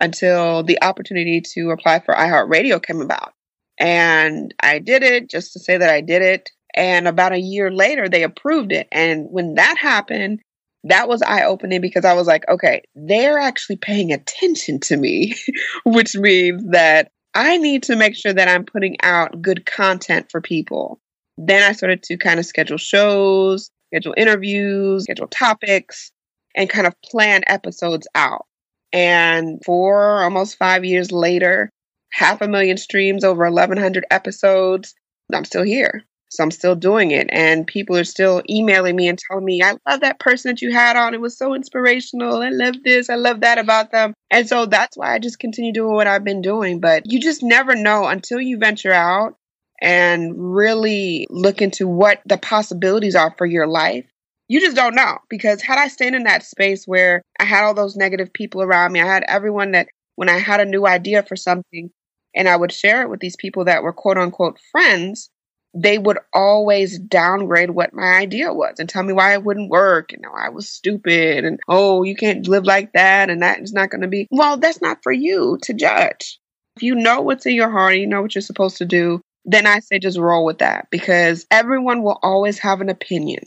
until 0.00 0.62
the 0.62 0.82
opportunity 0.82 1.42
to 1.54 1.70
apply 1.70 2.00
for 2.00 2.14
iHeartRadio 2.14 2.82
came 2.82 3.00
about. 3.00 3.32
And 3.78 4.54
I 4.60 4.78
did 4.78 5.02
it 5.02 5.28
just 5.28 5.54
to 5.54 5.58
say 5.58 5.78
that 5.78 5.90
I 5.90 6.00
did 6.00 6.22
it. 6.22 6.50
And 6.76 7.08
about 7.08 7.32
a 7.32 7.40
year 7.40 7.70
later, 7.70 8.08
they 8.08 8.22
approved 8.22 8.72
it. 8.72 8.86
And 8.92 9.26
when 9.30 9.54
that 9.54 9.78
happened, 9.78 10.40
that 10.84 11.08
was 11.08 11.22
eye 11.22 11.44
opening 11.44 11.80
because 11.80 12.04
I 12.04 12.12
was 12.12 12.26
like, 12.26 12.48
okay, 12.48 12.82
they're 12.94 13.38
actually 13.38 13.76
paying 13.76 14.12
attention 14.12 14.78
to 14.80 14.96
me, 14.96 15.34
which 15.84 16.14
means 16.14 16.62
that 16.70 17.10
I 17.34 17.56
need 17.56 17.82
to 17.84 17.96
make 17.96 18.14
sure 18.14 18.32
that 18.32 18.48
I'm 18.48 18.64
putting 18.64 18.96
out 19.02 19.42
good 19.42 19.66
content 19.66 20.30
for 20.30 20.40
people. 20.40 21.00
Then 21.36 21.62
I 21.62 21.72
started 21.72 22.02
to 22.04 22.16
kind 22.16 22.38
of 22.38 22.46
schedule 22.46 22.78
shows, 22.78 23.70
schedule 23.92 24.14
interviews, 24.16 25.04
schedule 25.04 25.28
topics 25.28 26.12
and 26.54 26.70
kind 26.70 26.86
of 26.86 26.94
plan 27.02 27.42
episodes 27.46 28.08
out. 28.14 28.46
And 28.92 29.60
four, 29.64 30.22
almost 30.22 30.56
five 30.56 30.84
years 30.84 31.12
later, 31.12 31.70
half 32.12 32.40
a 32.40 32.48
million 32.48 32.78
streams, 32.78 33.24
over 33.24 33.44
1,100 33.44 34.06
episodes, 34.10 34.94
I'm 35.32 35.44
still 35.44 35.64
here. 35.64 36.02
So 36.28 36.42
I'm 36.42 36.50
still 36.50 36.74
doing 36.74 37.12
it. 37.12 37.28
And 37.30 37.66
people 37.66 37.96
are 37.96 38.04
still 38.04 38.42
emailing 38.50 38.96
me 38.96 39.08
and 39.08 39.18
telling 39.18 39.44
me, 39.44 39.62
I 39.62 39.76
love 39.88 40.00
that 40.00 40.18
person 40.18 40.50
that 40.50 40.62
you 40.62 40.72
had 40.72 40.96
on. 40.96 41.14
It 41.14 41.20
was 41.20 41.38
so 41.38 41.54
inspirational. 41.54 42.42
I 42.42 42.50
love 42.50 42.76
this. 42.84 43.08
I 43.08 43.14
love 43.14 43.40
that 43.40 43.58
about 43.58 43.92
them. 43.92 44.12
And 44.30 44.48
so 44.48 44.66
that's 44.66 44.96
why 44.96 45.14
I 45.14 45.18
just 45.18 45.38
continue 45.38 45.72
doing 45.72 45.94
what 45.94 46.06
I've 46.06 46.24
been 46.24 46.42
doing. 46.42 46.80
But 46.80 47.10
you 47.10 47.20
just 47.20 47.42
never 47.42 47.74
know 47.74 48.06
until 48.06 48.40
you 48.40 48.58
venture 48.58 48.92
out 48.92 49.36
and 49.80 50.34
really 50.36 51.26
look 51.30 51.62
into 51.62 51.86
what 51.86 52.20
the 52.26 52.38
possibilities 52.38 53.14
are 53.14 53.34
for 53.36 53.46
your 53.46 53.66
life, 53.66 54.06
you 54.48 54.60
just 54.60 54.76
don't 54.76 54.94
know. 54.94 55.18
Because 55.28 55.62
had 55.62 55.78
I 55.78 55.88
stayed 55.88 56.14
in 56.14 56.24
that 56.24 56.44
space 56.44 56.86
where 56.86 57.22
I 57.38 57.44
had 57.44 57.64
all 57.64 57.74
those 57.74 57.96
negative 57.96 58.32
people 58.32 58.62
around 58.62 58.92
me, 58.92 59.00
I 59.00 59.06
had 59.06 59.24
everyone 59.28 59.72
that 59.72 59.88
when 60.16 60.28
I 60.28 60.38
had 60.38 60.60
a 60.60 60.64
new 60.64 60.86
idea 60.86 61.22
for 61.22 61.36
something 61.36 61.90
and 62.34 62.48
I 62.48 62.56
would 62.56 62.72
share 62.72 63.02
it 63.02 63.10
with 63.10 63.20
these 63.20 63.36
people 63.36 63.64
that 63.66 63.82
were 63.82 63.92
quote 63.92 64.18
unquote 64.18 64.58
friends, 64.72 65.30
they 65.76 65.98
would 65.98 66.18
always 66.32 66.98
downgrade 66.98 67.70
what 67.70 67.92
my 67.92 68.16
idea 68.16 68.52
was 68.52 68.78
and 68.78 68.88
tell 68.88 69.02
me 69.02 69.12
why 69.12 69.34
it 69.34 69.44
wouldn't 69.44 69.70
work 69.70 70.10
and 70.12 70.24
I 70.24 70.48
was 70.48 70.70
stupid 70.70 71.44
and 71.44 71.60
oh, 71.68 72.02
you 72.02 72.16
can't 72.16 72.48
live 72.48 72.64
like 72.64 72.94
that 72.94 73.28
and 73.28 73.42
that 73.42 73.60
is 73.60 73.74
not 73.74 73.90
going 73.90 74.00
to 74.00 74.08
be. 74.08 74.26
Well, 74.30 74.56
that's 74.56 74.80
not 74.80 75.02
for 75.02 75.12
you 75.12 75.58
to 75.62 75.74
judge. 75.74 76.38
If 76.76 76.82
you 76.82 76.94
know 76.94 77.20
what's 77.20 77.44
in 77.44 77.54
your 77.54 77.70
heart, 77.70 77.96
you 77.96 78.06
know 78.06 78.22
what 78.22 78.34
you're 78.34 78.42
supposed 78.42 78.78
to 78.78 78.86
do, 78.86 79.20
then 79.44 79.66
I 79.66 79.80
say 79.80 79.98
just 79.98 80.18
roll 80.18 80.46
with 80.46 80.58
that 80.58 80.88
because 80.90 81.46
everyone 81.50 82.02
will 82.02 82.18
always 82.22 82.58
have 82.60 82.80
an 82.80 82.88
opinion. 82.88 83.44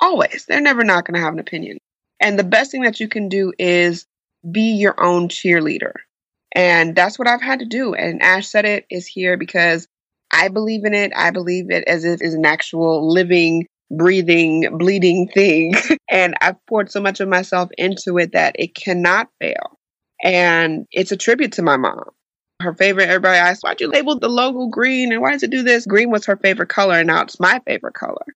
Always. 0.00 0.46
They're 0.48 0.60
never 0.60 0.82
not 0.82 1.04
going 1.04 1.14
to 1.14 1.20
have 1.20 1.32
an 1.32 1.40
opinion. 1.40 1.78
And 2.20 2.36
the 2.36 2.44
best 2.44 2.72
thing 2.72 2.82
that 2.82 2.98
you 2.98 3.08
can 3.08 3.28
do 3.28 3.52
is 3.56 4.04
be 4.50 4.72
your 4.72 5.00
own 5.00 5.28
cheerleader. 5.28 5.92
And 6.52 6.96
that's 6.96 7.20
what 7.20 7.28
I've 7.28 7.42
had 7.42 7.60
to 7.60 7.66
do. 7.66 7.94
And 7.94 8.20
Ash 8.20 8.48
said 8.48 8.64
it 8.64 8.86
is 8.90 9.06
here 9.06 9.36
because 9.36 9.86
I 10.32 10.48
believe 10.48 10.84
in 10.84 10.94
it. 10.94 11.12
I 11.14 11.30
believe 11.30 11.70
it 11.70 11.84
as 11.86 12.04
if 12.04 12.20
it's 12.20 12.34
an 12.34 12.44
actual 12.44 13.10
living, 13.10 13.66
breathing, 13.90 14.76
bleeding 14.78 15.28
thing. 15.28 15.74
and 16.10 16.34
I've 16.40 16.64
poured 16.66 16.90
so 16.90 17.00
much 17.00 17.20
of 17.20 17.28
myself 17.28 17.70
into 17.78 18.18
it 18.18 18.32
that 18.32 18.56
it 18.58 18.74
cannot 18.74 19.28
fail. 19.40 19.78
And 20.22 20.86
it's 20.90 21.12
a 21.12 21.16
tribute 21.16 21.52
to 21.52 21.62
my 21.62 21.76
mom. 21.76 22.04
Her 22.60 22.74
favorite, 22.74 23.08
everybody 23.08 23.38
asked, 23.38 23.62
why'd 23.62 23.80
you 23.80 23.88
label 23.88 24.18
the 24.18 24.28
logo 24.28 24.66
green 24.66 25.12
and 25.12 25.22
why 25.22 25.32
does 25.32 25.44
it 25.44 25.50
do 25.50 25.62
this? 25.62 25.86
Green 25.86 26.10
was 26.10 26.26
her 26.26 26.36
favorite 26.36 26.68
color 26.68 26.96
and 26.96 27.06
now 27.06 27.22
it's 27.22 27.38
my 27.38 27.60
favorite 27.66 27.94
color. 27.94 28.26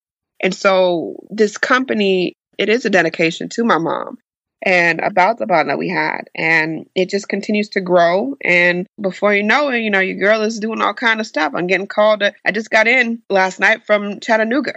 And 0.41 0.55
so 0.55 1.17
this 1.31 1.59
company, 1.59 2.35
it 2.57 2.69
is 2.69 2.85
a 2.85 2.91
dedication 2.91 3.49
to 3.51 3.65
my 3.65 3.79
mom 3.79 4.19
and 4.63 5.01
about 5.01 5.39
the 5.39 5.47
bond 5.47 5.69
that 5.69 5.79
we 5.79 5.89
had. 5.89 6.31
And 6.35 6.89
it 6.95 7.11
just 7.11 7.29
continues 7.29 7.69
to 7.71 7.81
grow. 7.81 8.37
And 8.45 8.87
before 9.01 9.35
you 9.35 9.43
know 9.43 9.69
it, 9.71 9.81
you 9.81 9.91
know, 9.91 10.01
your 10.01 10.19
girl 10.19 10.43
is 10.43 10.61
doing 10.61 10.81
all 10.81 10.95
kind 10.95 11.21
of 11.21 11.27
stuff. 11.27 11.53
I'm 11.55 11.67
getting 11.67 11.89
called. 11.89 12.21
To, 12.21 12.33
I 12.47 12.53
just 12.53 12.71
got 12.71 12.87
in 12.87 13.23
last 13.29 13.59
night 13.59 13.85
from 13.85 14.21
Chattanooga. 14.21 14.75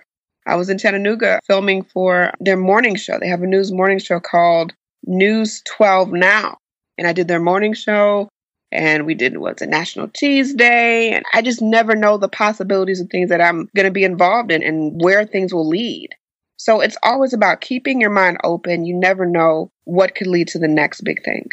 I 0.48 0.56
was 0.56 0.70
in 0.70 0.78
Chattanooga 0.78 1.40
filming 1.46 1.84
for 1.84 2.32
their 2.40 2.58
morning 2.58 2.96
show. 2.96 3.20
They 3.20 3.28
have 3.28 3.42
a 3.42 3.48
news 3.48 3.72
morning 3.72 4.00
show 4.00 4.20
called 4.20 4.74
News 5.06 5.62
12 5.66 6.12
Now. 6.12 6.58
And 6.98 7.08
I 7.08 7.14
did 7.14 7.28
their 7.28 7.40
morning 7.40 7.74
show 7.74 8.30
and 8.72 9.06
we 9.06 9.16
did 9.16 9.38
what's 9.38 9.62
a 9.62 9.68
National 9.68 10.08
Cheese 10.10 10.54
Day. 10.54 11.12
And 11.12 11.26
I 11.34 11.42
just 11.42 11.62
never 11.62 11.96
know 11.96 12.18
the 12.18 12.30
possibilities 12.30 13.00
of 13.00 13.10
things 13.10 13.30
that 13.30 13.42
I'm 13.42 13.70
going 13.76 13.86
to 13.86 13.92
be 13.92 14.04
involved 14.04 14.52
in 14.52 14.64
and 14.64 15.02
where 15.02 15.26
things 15.26 15.54
will 15.54 15.68
lead. 15.68 16.10
So 16.58 16.82
it's 16.82 16.98
always 17.04 17.34
about 17.34 17.62
keeping 17.62 18.00
your 18.00 18.10
mind 18.10 18.38
open. 18.44 18.86
You 18.86 18.96
never 18.96 19.26
know 19.26 19.72
what 19.84 20.16
could 20.16 20.28
lead 20.28 20.48
to 20.50 20.60
the 20.60 20.68
next 20.68 21.02
big 21.02 21.24
thing. 21.24 21.48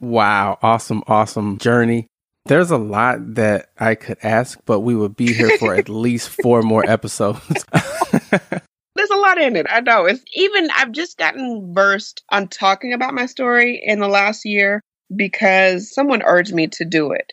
Wow. 0.00 0.58
Awesome, 0.62 1.02
awesome 1.06 1.58
journey. 1.58 2.06
There's 2.46 2.70
a 2.70 2.76
lot 2.76 3.36
that 3.36 3.70
I 3.78 3.94
could 3.94 4.18
ask, 4.22 4.58
but 4.66 4.80
we 4.80 4.94
would 4.94 5.16
be 5.16 5.32
here 5.32 5.56
for 5.58 5.74
at 5.74 5.88
least 5.88 6.28
four 6.28 6.62
more 6.62 6.88
episodes. 6.88 7.64
There's 8.96 9.10
a 9.10 9.16
lot 9.16 9.38
in 9.38 9.56
it. 9.56 9.66
I 9.68 9.80
know. 9.80 10.04
It's 10.04 10.22
even 10.34 10.68
I've 10.76 10.92
just 10.92 11.16
gotten 11.16 11.72
versed 11.74 12.22
on 12.30 12.48
talking 12.48 12.92
about 12.92 13.14
my 13.14 13.26
story 13.26 13.82
in 13.82 13.98
the 13.98 14.08
last 14.08 14.44
year 14.44 14.82
because 15.14 15.92
someone 15.92 16.22
urged 16.22 16.54
me 16.54 16.68
to 16.68 16.84
do 16.84 17.12
it. 17.12 17.32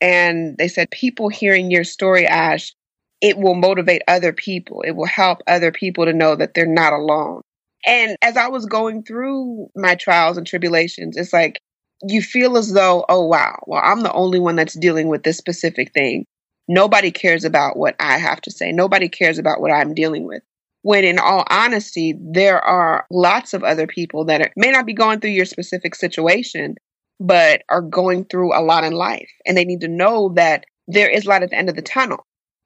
And 0.00 0.56
they 0.58 0.68
said 0.68 0.90
people 0.90 1.28
hearing 1.28 1.70
your 1.70 1.84
story, 1.84 2.26
Ash, 2.26 2.74
it 3.22 3.38
will 3.38 3.54
motivate 3.54 4.02
other 4.08 4.32
people. 4.32 4.82
It 4.82 4.96
will 4.96 5.06
help 5.06 5.38
other 5.46 5.70
people 5.70 6.04
to 6.04 6.12
know 6.12 6.34
that 6.34 6.54
they're 6.54 6.66
not 6.66 6.92
alone. 6.92 7.40
And 7.86 8.16
as 8.20 8.36
I 8.36 8.48
was 8.48 8.66
going 8.66 9.04
through 9.04 9.68
my 9.76 9.94
trials 9.94 10.36
and 10.36 10.46
tribulations, 10.46 11.16
it's 11.16 11.32
like 11.32 11.60
you 12.02 12.20
feel 12.20 12.56
as 12.58 12.72
though, 12.72 13.04
oh, 13.08 13.24
wow, 13.24 13.58
well, 13.66 13.80
I'm 13.82 14.02
the 14.02 14.12
only 14.12 14.40
one 14.40 14.56
that's 14.56 14.74
dealing 14.74 15.06
with 15.08 15.22
this 15.22 15.38
specific 15.38 15.92
thing. 15.92 16.26
Nobody 16.68 17.12
cares 17.12 17.44
about 17.44 17.76
what 17.76 17.94
I 18.00 18.18
have 18.18 18.40
to 18.42 18.50
say. 18.50 18.72
Nobody 18.72 19.08
cares 19.08 19.38
about 19.38 19.60
what 19.60 19.72
I'm 19.72 19.94
dealing 19.94 20.26
with. 20.26 20.42
When 20.82 21.04
in 21.04 21.20
all 21.20 21.44
honesty, 21.48 22.14
there 22.20 22.60
are 22.60 23.06
lots 23.10 23.54
of 23.54 23.62
other 23.62 23.86
people 23.86 24.24
that 24.24 24.40
are, 24.40 24.50
may 24.56 24.72
not 24.72 24.86
be 24.86 24.94
going 24.94 25.20
through 25.20 25.30
your 25.30 25.44
specific 25.44 25.94
situation, 25.94 26.74
but 27.20 27.62
are 27.68 27.82
going 27.82 28.24
through 28.24 28.56
a 28.56 28.62
lot 28.62 28.82
in 28.82 28.92
life. 28.92 29.30
And 29.46 29.56
they 29.56 29.64
need 29.64 29.82
to 29.82 29.88
know 29.88 30.32
that 30.34 30.64
there 30.88 31.08
is 31.08 31.24
light 31.24 31.44
at 31.44 31.50
the 31.50 31.56
end 31.56 31.68
of 31.68 31.76
the 31.76 31.82
tunnel. 31.82 32.24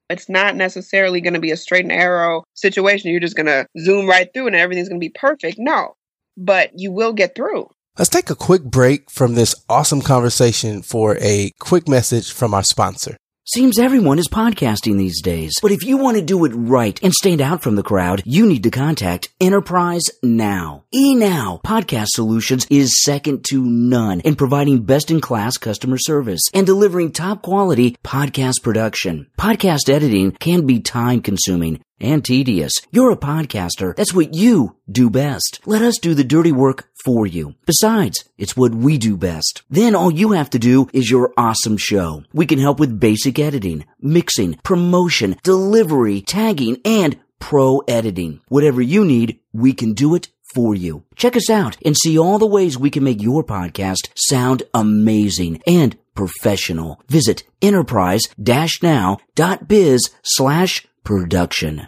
It's 0.09 0.29
not 0.29 0.55
necessarily 0.55 1.21
going 1.21 1.33
to 1.33 1.39
be 1.39 1.51
a 1.51 1.57
straight 1.57 1.83
and 1.83 1.91
arrow 1.91 2.43
situation. 2.53 3.11
You're 3.11 3.19
just 3.19 3.35
going 3.35 3.47
to 3.47 3.67
zoom 3.79 4.07
right 4.07 4.29
through 4.33 4.47
and 4.47 4.55
everything's 4.55 4.89
going 4.89 5.01
to 5.01 5.05
be 5.05 5.13
perfect. 5.13 5.57
No, 5.59 5.95
but 6.37 6.71
you 6.75 6.91
will 6.91 7.13
get 7.13 7.35
through. 7.35 7.69
Let's 7.97 8.09
take 8.09 8.29
a 8.29 8.35
quick 8.35 8.63
break 8.63 9.09
from 9.09 9.33
this 9.33 9.55
awesome 9.67 10.01
conversation 10.01 10.83
for 10.83 11.17
a 11.19 11.51
quick 11.59 11.87
message 11.87 12.31
from 12.31 12.53
our 12.53 12.63
sponsor. 12.63 13.17
Seems 13.49 13.79
everyone 13.79 14.19
is 14.19 14.27
podcasting 14.27 14.97
these 14.97 15.21
days. 15.21 15.53
But 15.61 15.71
if 15.71 15.81
you 15.85 15.95
want 15.95 16.17
to 16.17 16.21
do 16.21 16.43
it 16.43 16.51
right 16.53 17.01
and 17.01 17.13
stand 17.13 17.39
out 17.39 17.63
from 17.63 17.75
the 17.75 17.81
crowd, 17.81 18.21
you 18.25 18.45
need 18.45 18.63
to 18.63 18.69
contact 18.69 19.29
Enterprise 19.39 20.03
Now. 20.21 20.83
eNow 20.93 21.63
Podcast 21.63 22.07
Solutions 22.07 22.67
is 22.69 23.01
second 23.01 23.45
to 23.45 23.63
none 23.63 24.19
in 24.19 24.35
providing 24.35 24.83
best 24.83 25.11
in 25.11 25.21
class 25.21 25.55
customer 25.57 25.97
service 25.97 26.41
and 26.53 26.65
delivering 26.65 27.13
top 27.13 27.41
quality 27.41 27.95
podcast 28.03 28.63
production. 28.63 29.27
Podcast 29.39 29.87
editing 29.87 30.33
can 30.33 30.65
be 30.65 30.81
time 30.81 31.21
consuming 31.21 31.79
and 32.01 32.25
tedious. 32.25 32.73
You're 32.91 33.11
a 33.11 33.17
podcaster. 33.17 33.95
That's 33.95 34.13
what 34.13 34.33
you 34.33 34.75
do 34.91 35.09
best. 35.09 35.61
Let 35.65 35.81
us 35.81 35.97
do 35.99 36.13
the 36.13 36.23
dirty 36.23 36.51
work 36.51 36.89
for 37.07 37.25
you. 37.25 37.55
Besides, 37.65 38.25
it's 38.37 38.57
what 38.57 38.75
we 38.75 38.97
do 38.97 39.15
best. 39.15 39.63
Then 39.69 39.95
all 39.95 40.11
you 40.11 40.33
have 40.33 40.49
to 40.49 40.59
do 40.59 40.89
is 40.91 41.09
your 41.09 41.31
awesome 41.37 41.77
show. 41.77 42.25
We 42.33 42.45
can 42.45 42.59
help 42.59 42.81
with 42.81 42.99
basic 42.99 43.39
editing, 43.39 43.85
mixing, 44.01 44.55
promotion, 44.55 45.37
delivery, 45.41 46.19
tagging, 46.19 46.81
and 46.83 47.17
pro 47.39 47.79
editing. 47.87 48.41
Whatever 48.49 48.81
you 48.81 49.05
need, 49.05 49.39
we 49.53 49.71
can 49.71 49.93
do 49.93 50.15
it 50.15 50.27
for 50.53 50.75
you. 50.75 51.05
Check 51.15 51.37
us 51.37 51.49
out 51.49 51.77
and 51.85 51.95
see 51.95 52.19
all 52.19 52.39
the 52.39 52.45
ways 52.45 52.77
we 52.77 52.89
can 52.89 53.05
make 53.05 53.21
your 53.21 53.41
podcast 53.41 54.09
sound 54.17 54.63
amazing 54.73 55.61
and 55.65 55.97
professional. 56.13 56.99
Visit 57.07 57.43
enterprise-now.biz 57.61 60.09
slash 60.23 60.87
production. 61.05 61.87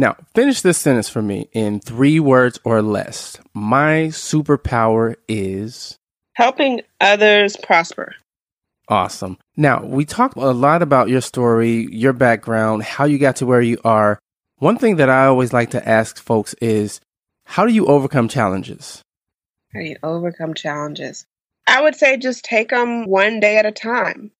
Now, 0.00 0.16
finish 0.34 0.62
this 0.62 0.78
sentence 0.78 1.10
for 1.10 1.20
me 1.20 1.50
in 1.52 1.78
three 1.78 2.20
words 2.20 2.58
or 2.64 2.80
less. 2.80 3.36
My 3.52 4.08
superpower 4.08 5.16
is 5.28 5.98
helping 6.32 6.80
others 7.02 7.58
prosper. 7.58 8.14
Awesome. 8.88 9.36
Now, 9.58 9.84
we 9.84 10.06
talked 10.06 10.38
a 10.38 10.52
lot 10.52 10.80
about 10.80 11.10
your 11.10 11.20
story, 11.20 11.86
your 11.92 12.14
background, 12.14 12.82
how 12.82 13.04
you 13.04 13.18
got 13.18 13.36
to 13.36 13.46
where 13.46 13.60
you 13.60 13.76
are. 13.84 14.18
One 14.56 14.78
thing 14.78 14.96
that 14.96 15.10
I 15.10 15.26
always 15.26 15.52
like 15.52 15.72
to 15.72 15.86
ask 15.86 16.18
folks 16.18 16.54
is 16.62 17.02
how 17.44 17.66
do 17.66 17.72
you 17.74 17.84
overcome 17.84 18.28
challenges? 18.28 19.02
How 19.74 19.80
do 19.80 19.86
you 19.86 19.96
overcome 20.02 20.54
challenges? 20.54 21.26
I 21.66 21.82
would 21.82 21.94
say 21.94 22.16
just 22.16 22.42
take 22.46 22.70
them 22.70 23.06
one 23.06 23.38
day 23.38 23.58
at 23.58 23.66
a 23.66 23.70
time. 23.70 24.30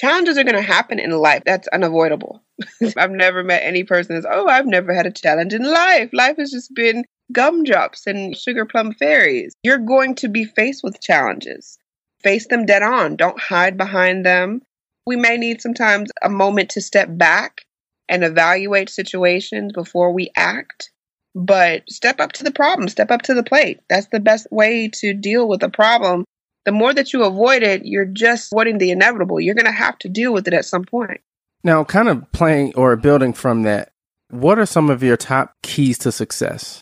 Challenges 0.00 0.38
are 0.38 0.44
going 0.44 0.54
to 0.54 0.62
happen 0.62 0.98
in 0.98 1.10
life. 1.10 1.42
That's 1.44 1.68
unavoidable. 1.68 2.42
I've 2.96 3.10
never 3.10 3.44
met 3.44 3.62
any 3.62 3.84
person 3.84 4.14
that's, 4.14 4.26
oh, 4.26 4.48
I've 4.48 4.64
never 4.64 4.94
had 4.94 5.04
a 5.04 5.10
challenge 5.10 5.52
in 5.52 5.62
life. 5.62 6.08
Life 6.14 6.38
has 6.38 6.50
just 6.50 6.74
been 6.74 7.04
gumdrops 7.32 8.06
and 8.06 8.34
sugar 8.34 8.64
plum 8.64 8.94
fairies. 8.94 9.52
You're 9.62 9.76
going 9.76 10.14
to 10.14 10.28
be 10.28 10.46
faced 10.46 10.82
with 10.82 11.02
challenges. 11.02 11.76
Face 12.22 12.46
them 12.46 12.64
dead 12.64 12.82
on. 12.82 13.16
Don't 13.16 13.38
hide 13.38 13.76
behind 13.76 14.24
them. 14.24 14.62
We 15.04 15.16
may 15.16 15.36
need 15.36 15.60
sometimes 15.60 16.10
a 16.22 16.30
moment 16.30 16.70
to 16.70 16.80
step 16.80 17.08
back 17.10 17.66
and 18.08 18.24
evaluate 18.24 18.88
situations 18.88 19.74
before 19.74 20.14
we 20.14 20.30
act. 20.34 20.92
But 21.34 21.82
step 21.90 22.20
up 22.20 22.32
to 22.32 22.44
the 22.44 22.52
problem, 22.52 22.88
step 22.88 23.10
up 23.10 23.20
to 23.22 23.34
the 23.34 23.42
plate. 23.42 23.80
That's 23.90 24.08
the 24.08 24.18
best 24.18 24.46
way 24.50 24.88
to 24.94 25.12
deal 25.12 25.46
with 25.46 25.62
a 25.62 25.68
problem. 25.68 26.24
The 26.64 26.72
more 26.72 26.92
that 26.92 27.12
you 27.12 27.24
avoid 27.24 27.62
it, 27.62 27.86
you're 27.86 28.04
just 28.04 28.52
avoiding 28.52 28.78
the 28.78 28.90
inevitable. 28.90 29.40
You're 29.40 29.54
going 29.54 29.64
to 29.66 29.72
have 29.72 29.98
to 30.00 30.08
deal 30.08 30.32
with 30.32 30.46
it 30.46 30.54
at 30.54 30.64
some 30.64 30.84
point. 30.84 31.20
Now, 31.64 31.84
kind 31.84 32.08
of 32.08 32.30
playing 32.32 32.74
or 32.74 32.96
building 32.96 33.32
from 33.32 33.62
that, 33.62 33.92
what 34.30 34.58
are 34.58 34.66
some 34.66 34.90
of 34.90 35.02
your 35.02 35.16
top 35.16 35.54
keys 35.62 35.98
to 35.98 36.12
success? 36.12 36.80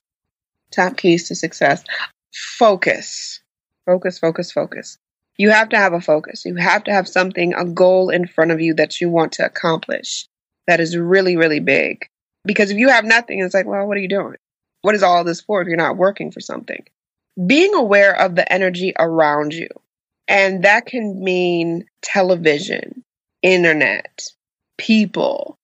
Top 0.71 0.97
keys 0.97 1.29
to 1.29 1.35
success 1.35 1.85
focus, 2.59 3.41
focus, 3.87 4.19
focus, 4.19 4.53
focus. 4.53 4.99
You 5.39 5.51
have 5.51 5.69
to 5.71 5.77
have 5.77 5.93
a 5.93 6.01
focus. 6.01 6.45
You 6.45 6.57
have 6.57 6.85
to 6.85 6.93
have 6.93 7.09
something, 7.09 7.55
a 7.55 7.65
goal 7.65 8.11
in 8.11 8.27
front 8.27 8.51
of 8.51 8.61
you 8.61 8.75
that 8.75 9.01
you 9.01 9.09
want 9.09 9.33
to 9.33 9.45
accomplish 9.45 10.29
that 10.67 10.81
is 10.81 10.97
really, 10.97 11.37
really 11.37 11.61
big. 11.61 12.07
Because 12.45 12.71
if 12.71 12.77
you 12.77 12.89
have 12.89 13.05
nothing, 13.05 13.41
it's 13.41 13.55
like, 13.55 13.67
well, 13.67 13.87
what 13.87 13.97
are 13.97 14.01
you 14.01 14.09
doing? 14.09 14.37
What 14.83 14.95
is 14.95 15.03
all 15.03 15.25
this 15.25 15.41
for 15.41 15.61
if 15.61 15.69
you're 15.69 15.77
not 15.77 15.97
working 15.97 16.31
for 16.31 16.41
something? 16.41 16.85
Being 17.47 17.75
aware 17.75 18.15
of 18.21 18.35
the 18.35 18.51
energy 18.53 18.93
around 18.99 19.55
you. 19.55 19.69
And 20.27 20.65
that 20.65 20.87
can 20.87 21.23
mean 21.23 21.87
television, 22.03 23.05
internet, 23.43 24.25
people, 24.77 25.59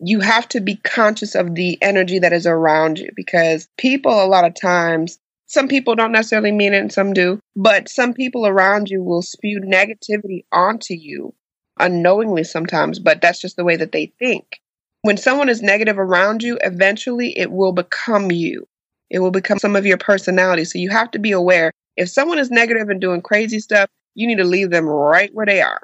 you 0.00 0.20
have 0.20 0.48
to 0.48 0.60
be 0.60 0.76
conscious 0.76 1.34
of 1.34 1.54
the 1.54 1.78
energy 1.82 2.18
that 2.18 2.32
is 2.32 2.46
around 2.46 2.98
you 2.98 3.10
because 3.14 3.68
people, 3.76 4.12
a 4.12 4.26
lot 4.26 4.46
of 4.46 4.54
times, 4.54 5.18
some 5.46 5.68
people 5.68 5.94
don't 5.94 6.12
necessarily 6.12 6.52
mean 6.52 6.72
it 6.72 6.78
and 6.78 6.92
some 6.92 7.12
do, 7.12 7.38
but 7.54 7.88
some 7.88 8.14
people 8.14 8.46
around 8.46 8.88
you 8.88 9.02
will 9.02 9.20
spew 9.20 9.60
negativity 9.60 10.44
onto 10.52 10.94
you 10.94 11.34
unknowingly 11.78 12.44
sometimes, 12.44 12.98
but 12.98 13.20
that's 13.20 13.40
just 13.40 13.56
the 13.56 13.64
way 13.64 13.76
that 13.76 13.92
they 13.92 14.12
think. 14.18 14.60
When 15.02 15.16
someone 15.16 15.48
is 15.48 15.62
negative 15.62 15.98
around 15.98 16.42
you, 16.42 16.58
eventually 16.62 17.36
it 17.38 17.50
will 17.50 17.72
become 17.72 18.30
you. 18.30 18.66
It 19.10 19.18
will 19.18 19.30
become 19.30 19.58
some 19.58 19.76
of 19.76 19.86
your 19.86 19.98
personality. 19.98 20.64
So 20.64 20.78
you 20.78 20.90
have 20.90 21.10
to 21.12 21.18
be 21.18 21.32
aware. 21.32 21.72
If 21.96 22.08
someone 22.08 22.38
is 22.38 22.50
negative 22.50 22.88
and 22.88 23.00
doing 23.00 23.22
crazy 23.22 23.58
stuff, 23.58 23.88
you 24.14 24.26
need 24.26 24.38
to 24.38 24.44
leave 24.44 24.70
them 24.70 24.86
right 24.86 25.30
where 25.34 25.46
they 25.46 25.60
are. 25.60 25.80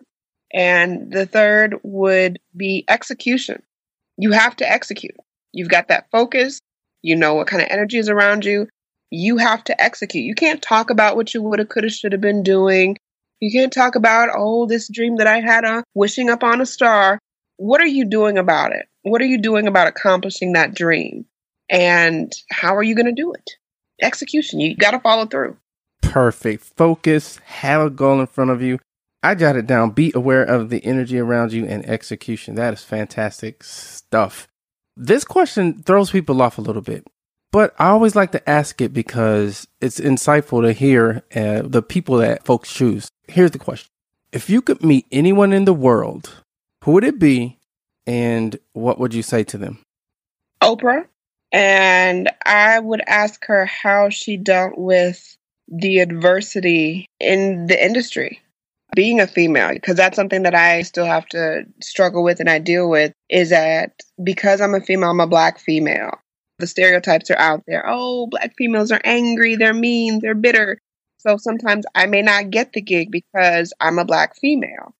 And 0.52 1.12
the 1.12 1.26
third 1.26 1.76
would 1.82 2.38
be 2.56 2.84
execution. 2.88 3.62
You 4.16 4.32
have 4.32 4.56
to 4.56 4.70
execute. 4.70 5.16
You've 5.52 5.68
got 5.68 5.88
that 5.88 6.10
focus. 6.10 6.60
You 7.02 7.16
know 7.16 7.34
what 7.34 7.48
kind 7.48 7.62
of 7.62 7.68
energy 7.70 7.98
is 7.98 8.08
around 8.08 8.44
you. 8.44 8.68
You 9.10 9.36
have 9.36 9.62
to 9.64 9.80
execute. 9.80 10.24
You 10.24 10.34
can't 10.34 10.62
talk 10.62 10.90
about 10.90 11.16
what 11.16 11.34
you 11.34 11.42
would 11.42 11.58
have, 11.58 11.68
could 11.68 11.84
have, 11.84 11.92
should 11.92 12.12
have 12.12 12.20
been 12.20 12.42
doing. 12.42 12.96
You 13.40 13.50
can't 13.52 13.72
talk 13.72 13.94
about, 13.94 14.30
oh, 14.34 14.66
this 14.66 14.88
dream 14.88 15.16
that 15.16 15.26
I 15.26 15.40
had 15.40 15.64
of 15.64 15.84
wishing 15.94 16.30
up 16.30 16.42
on 16.42 16.60
a 16.60 16.66
star. 16.66 17.18
What 17.58 17.80
are 17.80 17.86
you 17.86 18.04
doing 18.04 18.38
about 18.38 18.72
it? 18.72 18.86
What 19.02 19.20
are 19.20 19.26
you 19.26 19.38
doing 19.38 19.66
about 19.66 19.88
accomplishing 19.88 20.54
that 20.54 20.74
dream? 20.74 21.26
And 21.68 22.32
how 22.50 22.76
are 22.76 22.82
you 22.82 22.94
going 22.94 23.06
to 23.06 23.12
do 23.12 23.32
it? 23.32 23.50
Execution. 24.00 24.60
You 24.60 24.76
got 24.76 24.92
to 24.92 25.00
follow 25.00 25.26
through. 25.26 25.56
Perfect. 26.02 26.64
Focus, 26.76 27.38
have 27.44 27.82
a 27.82 27.90
goal 27.90 28.20
in 28.20 28.26
front 28.26 28.50
of 28.50 28.62
you. 28.62 28.78
I 29.22 29.34
jotted 29.34 29.66
down 29.66 29.90
be 29.90 30.12
aware 30.14 30.44
of 30.44 30.70
the 30.70 30.84
energy 30.84 31.18
around 31.18 31.52
you 31.52 31.66
and 31.66 31.84
execution. 31.86 32.54
That 32.54 32.74
is 32.74 32.84
fantastic 32.84 33.64
stuff. 33.64 34.46
This 34.96 35.24
question 35.24 35.82
throws 35.82 36.10
people 36.10 36.40
off 36.40 36.58
a 36.58 36.62
little 36.62 36.82
bit, 36.82 37.06
but 37.50 37.74
I 37.78 37.88
always 37.88 38.14
like 38.14 38.32
to 38.32 38.48
ask 38.48 38.80
it 38.80 38.92
because 38.92 39.66
it's 39.80 39.98
insightful 39.98 40.62
to 40.62 40.72
hear 40.72 41.24
uh, 41.34 41.62
the 41.64 41.82
people 41.82 42.18
that 42.18 42.44
folks 42.44 42.72
choose. 42.72 43.08
Here's 43.26 43.50
the 43.50 43.58
question 43.58 43.88
If 44.32 44.48
you 44.48 44.62
could 44.62 44.84
meet 44.84 45.06
anyone 45.10 45.52
in 45.52 45.64
the 45.64 45.74
world, 45.74 46.42
who 46.84 46.92
would 46.92 47.04
it 47.04 47.18
be 47.18 47.58
and 48.06 48.56
what 48.72 49.00
would 49.00 49.12
you 49.12 49.22
say 49.22 49.42
to 49.44 49.58
them? 49.58 49.82
Oprah. 50.62 51.06
And 51.52 52.30
I 52.44 52.78
would 52.78 53.02
ask 53.06 53.44
her 53.46 53.66
how 53.66 54.08
she 54.10 54.36
dealt 54.36 54.76
with 54.76 55.36
the 55.68 56.00
adversity 56.00 57.06
in 57.18 57.66
the 57.66 57.84
industry 57.84 58.40
being 58.94 59.20
a 59.20 59.26
female 59.26 59.72
because 59.72 59.96
that's 59.96 60.16
something 60.16 60.42
that 60.44 60.54
I 60.54 60.82
still 60.82 61.06
have 61.06 61.26
to 61.28 61.64
struggle 61.82 62.22
with 62.22 62.40
and 62.40 62.48
I 62.48 62.58
deal 62.58 62.88
with 62.88 63.12
is 63.28 63.50
that 63.50 64.00
because 64.22 64.60
I'm 64.60 64.74
a 64.74 64.80
female, 64.80 65.10
I'm 65.10 65.20
a 65.20 65.26
black 65.26 65.58
female. 65.58 66.18
The 66.58 66.66
stereotypes 66.66 67.30
are 67.30 67.38
out 67.38 67.62
there. 67.66 67.84
Oh, 67.86 68.28
black 68.28 68.54
females 68.56 68.90
are 68.92 69.00
angry, 69.04 69.56
they're 69.56 69.74
mean, 69.74 70.20
they're 70.20 70.34
bitter. 70.34 70.78
So 71.18 71.36
sometimes 71.36 71.84
I 71.94 72.06
may 72.06 72.22
not 72.22 72.50
get 72.50 72.72
the 72.72 72.80
gig 72.80 73.10
because 73.10 73.72
I'm 73.80 73.98
a 73.98 74.04
black 74.04 74.36
female. 74.36 74.94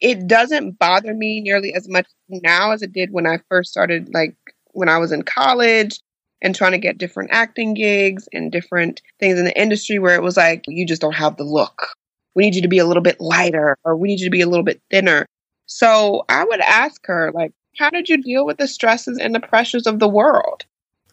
It 0.00 0.26
doesn't 0.26 0.78
bother 0.78 1.12
me 1.12 1.40
nearly 1.40 1.74
as 1.74 1.88
much 1.88 2.06
now 2.28 2.72
as 2.72 2.82
it 2.82 2.92
did 2.92 3.12
when 3.12 3.26
I 3.26 3.40
first 3.48 3.70
started, 3.70 4.14
like 4.14 4.36
when 4.76 4.88
I 4.88 4.98
was 4.98 5.12
in 5.12 5.22
college 5.22 6.00
and 6.42 6.54
trying 6.54 6.72
to 6.72 6.78
get 6.78 6.98
different 6.98 7.30
acting 7.32 7.74
gigs 7.74 8.28
and 8.32 8.52
different 8.52 9.02
things 9.18 9.38
in 9.38 9.44
the 9.44 9.60
industry 9.60 9.98
where 9.98 10.14
it 10.14 10.22
was 10.22 10.36
like, 10.36 10.64
you 10.68 10.86
just 10.86 11.00
don't 11.00 11.14
have 11.14 11.36
the 11.36 11.44
look 11.44 11.96
we 12.36 12.44
need 12.44 12.54
you 12.54 12.62
to 12.62 12.68
be 12.68 12.78
a 12.78 12.84
little 12.84 13.02
bit 13.02 13.20
lighter 13.20 13.76
or 13.82 13.96
we 13.96 14.08
need 14.08 14.20
you 14.20 14.26
to 14.26 14.30
be 14.30 14.42
a 14.42 14.46
little 14.46 14.64
bit 14.64 14.80
thinner. 14.90 15.26
So 15.64 16.24
I 16.28 16.44
would 16.44 16.60
ask 16.60 17.04
her, 17.06 17.32
like, 17.34 17.52
how 17.78 17.90
did 17.90 18.08
you 18.08 18.22
deal 18.22 18.46
with 18.46 18.58
the 18.58 18.68
stresses 18.68 19.18
and 19.18 19.34
the 19.34 19.40
pressures 19.40 19.86
of 19.86 19.98
the 19.98 20.08
world? 20.08 20.64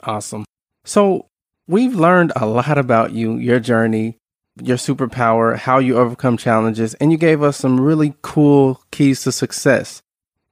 Awesome. 0.04 0.46
So 0.84 1.28
we've 1.66 1.96
learned 1.96 2.34
a 2.36 2.46
lot 2.46 2.78
about 2.78 3.14
you, 3.14 3.38
your 3.38 3.60
journey, 3.60 4.18
your 4.62 4.78
superpower, 4.78 5.58
how 5.58 5.80
you 5.80 5.98
overcome 5.98 6.38
challenges, 6.38 6.94
and 6.96 7.12
you 7.12 7.18
gave 7.18 7.42
us 7.42 7.58
some 7.58 7.80
really 7.80 8.14
cool 8.22 8.84
keys 8.92 9.24
to 9.24 9.32
success. 9.32 10.02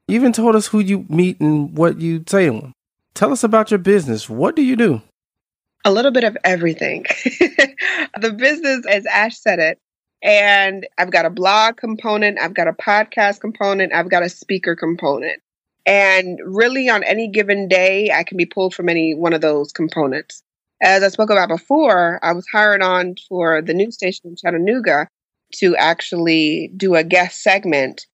You 0.08 0.16
even 0.16 0.32
told 0.32 0.56
us 0.56 0.68
who 0.68 0.80
you 0.80 1.06
meet 1.10 1.40
and 1.42 1.78
what 1.78 2.00
you 2.00 2.24
say 2.28 2.46
to 2.46 2.54
them. 2.54 2.74
Tell 3.14 3.32
us 3.32 3.44
about 3.44 3.72
your 3.72 3.78
business. 3.78 4.30
What 4.30 4.56
do 4.56 4.62
you 4.62 4.76
do? 4.76 5.02
A 5.84 5.92
little 5.92 6.12
bit 6.12 6.24
of 6.24 6.38
everything. 6.44 7.06
the 8.20 8.34
business, 8.38 8.86
as 8.88 9.06
Ash 9.06 9.38
said 9.38 9.60
it, 9.60 9.80
and 10.22 10.88
I've 10.98 11.12
got 11.12 11.26
a 11.26 11.32
blog 11.32 11.78
component, 11.78 12.40
I've 12.40 12.54
got 12.54 12.68
a 12.68 12.74
podcast 12.74 13.40
component, 13.40 13.94
I've 13.94 14.10
got 14.10 14.24
a 14.24 14.30
speaker 14.30 14.76
component. 14.76 15.42
And 15.86 16.40
really, 16.46 16.90
on 16.90 17.04
any 17.04 17.28
given 17.28 17.68
day, 17.68 18.12
I 18.12 18.24
can 18.24 18.38
be 18.38 18.46
pulled 18.46 18.76
from 18.76 18.88
any 18.88 19.16
one 19.16 19.34
of 19.34 19.42
those 19.42 19.72
components. 19.72 20.44
As 20.82 21.04
I 21.04 21.10
spoke 21.10 21.32
about 21.32 21.50
before, 21.50 22.20
I 22.24 22.34
was 22.34 22.46
hired 22.52 22.82
on 22.82 23.16
for 23.28 23.62
the 23.62 23.74
news 23.74 23.96
station 23.96 24.22
in 24.26 24.36
Chattanooga 24.36 25.08
to 25.56 25.76
actually 25.76 26.72
do 26.78 26.96
a 26.96 27.04
guest 27.04 27.42
segment, 27.42 28.06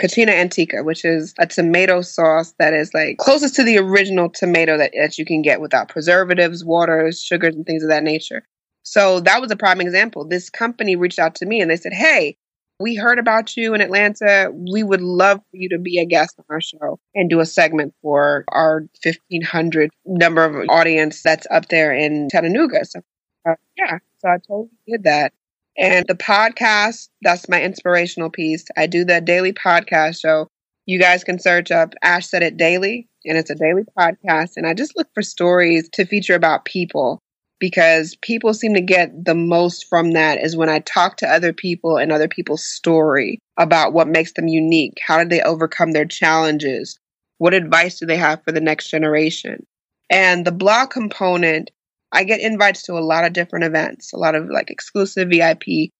Cucina 0.00 0.30
Antica, 0.30 0.82
which 0.82 1.04
is 1.04 1.34
a 1.38 1.46
tomato 1.46 2.02
sauce 2.02 2.54
that 2.58 2.74
is 2.74 2.92
like 2.94 3.18
closest 3.18 3.54
to 3.56 3.64
the 3.64 3.78
original 3.78 4.28
tomato 4.28 4.76
that, 4.76 4.92
that 4.98 5.18
you 5.18 5.24
can 5.24 5.42
get 5.42 5.60
without 5.60 5.88
preservatives, 5.88 6.64
waters, 6.64 7.22
sugars, 7.22 7.54
and 7.54 7.66
things 7.66 7.82
of 7.82 7.88
that 7.88 8.02
nature. 8.02 8.44
So 8.82 9.20
that 9.20 9.40
was 9.40 9.50
a 9.50 9.56
prime 9.56 9.80
example. 9.80 10.26
This 10.26 10.48
company 10.48 10.96
reached 10.96 11.18
out 11.18 11.34
to 11.36 11.46
me 11.46 11.60
and 11.60 11.70
they 11.70 11.76
said, 11.76 11.92
Hey, 11.92 12.36
we 12.78 12.94
heard 12.94 13.18
about 13.18 13.56
you 13.56 13.74
in 13.74 13.80
Atlanta. 13.80 14.50
We 14.52 14.82
would 14.82 15.00
love 15.00 15.38
for 15.50 15.56
you 15.56 15.68
to 15.70 15.78
be 15.78 15.98
a 15.98 16.04
guest 16.04 16.36
on 16.38 16.44
our 16.50 16.60
show 16.60 17.00
and 17.14 17.30
do 17.30 17.40
a 17.40 17.46
segment 17.46 17.94
for 18.02 18.44
our 18.48 18.82
1500 19.02 19.90
number 20.04 20.44
of 20.44 20.68
audience 20.68 21.22
that's 21.22 21.46
up 21.50 21.68
there 21.68 21.92
in 21.92 22.28
Chattanooga. 22.30 22.84
So, 22.84 23.00
uh, 23.48 23.54
yeah, 23.76 23.98
so 24.18 24.28
I 24.28 24.36
totally 24.46 24.68
did 24.86 25.04
that. 25.04 25.32
And 25.78 26.06
the 26.08 26.14
podcast, 26.14 27.08
that's 27.22 27.48
my 27.48 27.62
inspirational 27.62 28.30
piece. 28.30 28.64
I 28.76 28.86
do 28.86 29.04
the 29.04 29.20
daily 29.20 29.52
podcast 29.52 30.20
show. 30.20 30.48
You 30.86 30.98
guys 30.98 31.24
can 31.24 31.38
search 31.38 31.70
up 31.70 31.94
Ash 32.02 32.28
Said 32.28 32.42
It 32.42 32.56
Daily, 32.56 33.08
and 33.24 33.36
it's 33.36 33.50
a 33.50 33.54
daily 33.54 33.82
podcast. 33.98 34.52
And 34.56 34.66
I 34.66 34.72
just 34.72 34.96
look 34.96 35.08
for 35.12 35.22
stories 35.22 35.88
to 35.94 36.06
feature 36.06 36.34
about 36.34 36.64
people 36.64 37.20
because 37.58 38.16
people 38.22 38.54
seem 38.54 38.74
to 38.74 38.80
get 38.80 39.24
the 39.24 39.34
most 39.34 39.86
from 39.88 40.12
that 40.12 40.38
is 40.38 40.56
when 40.56 40.68
I 40.68 40.80
talk 40.80 41.16
to 41.18 41.28
other 41.28 41.52
people 41.52 41.96
and 41.96 42.12
other 42.12 42.28
people's 42.28 42.64
story 42.64 43.38
about 43.58 43.92
what 43.92 44.08
makes 44.08 44.32
them 44.32 44.48
unique. 44.48 44.98
How 45.06 45.18
did 45.18 45.30
they 45.30 45.42
overcome 45.42 45.92
their 45.92 46.04
challenges? 46.04 46.98
What 47.38 47.54
advice 47.54 47.98
do 47.98 48.06
they 48.06 48.16
have 48.16 48.42
for 48.44 48.52
the 48.52 48.60
next 48.60 48.88
generation? 48.88 49.66
And 50.08 50.46
the 50.46 50.52
blog 50.52 50.90
component, 50.90 51.70
I 52.16 52.24
get 52.24 52.40
invites 52.40 52.82
to 52.84 52.94
a 52.94 53.04
lot 53.04 53.26
of 53.26 53.34
different 53.34 53.66
events, 53.66 54.14
a 54.14 54.16
lot 54.16 54.34
of 54.34 54.48
like 54.48 54.70
exclusive 54.70 55.28
VIP 55.28 55.90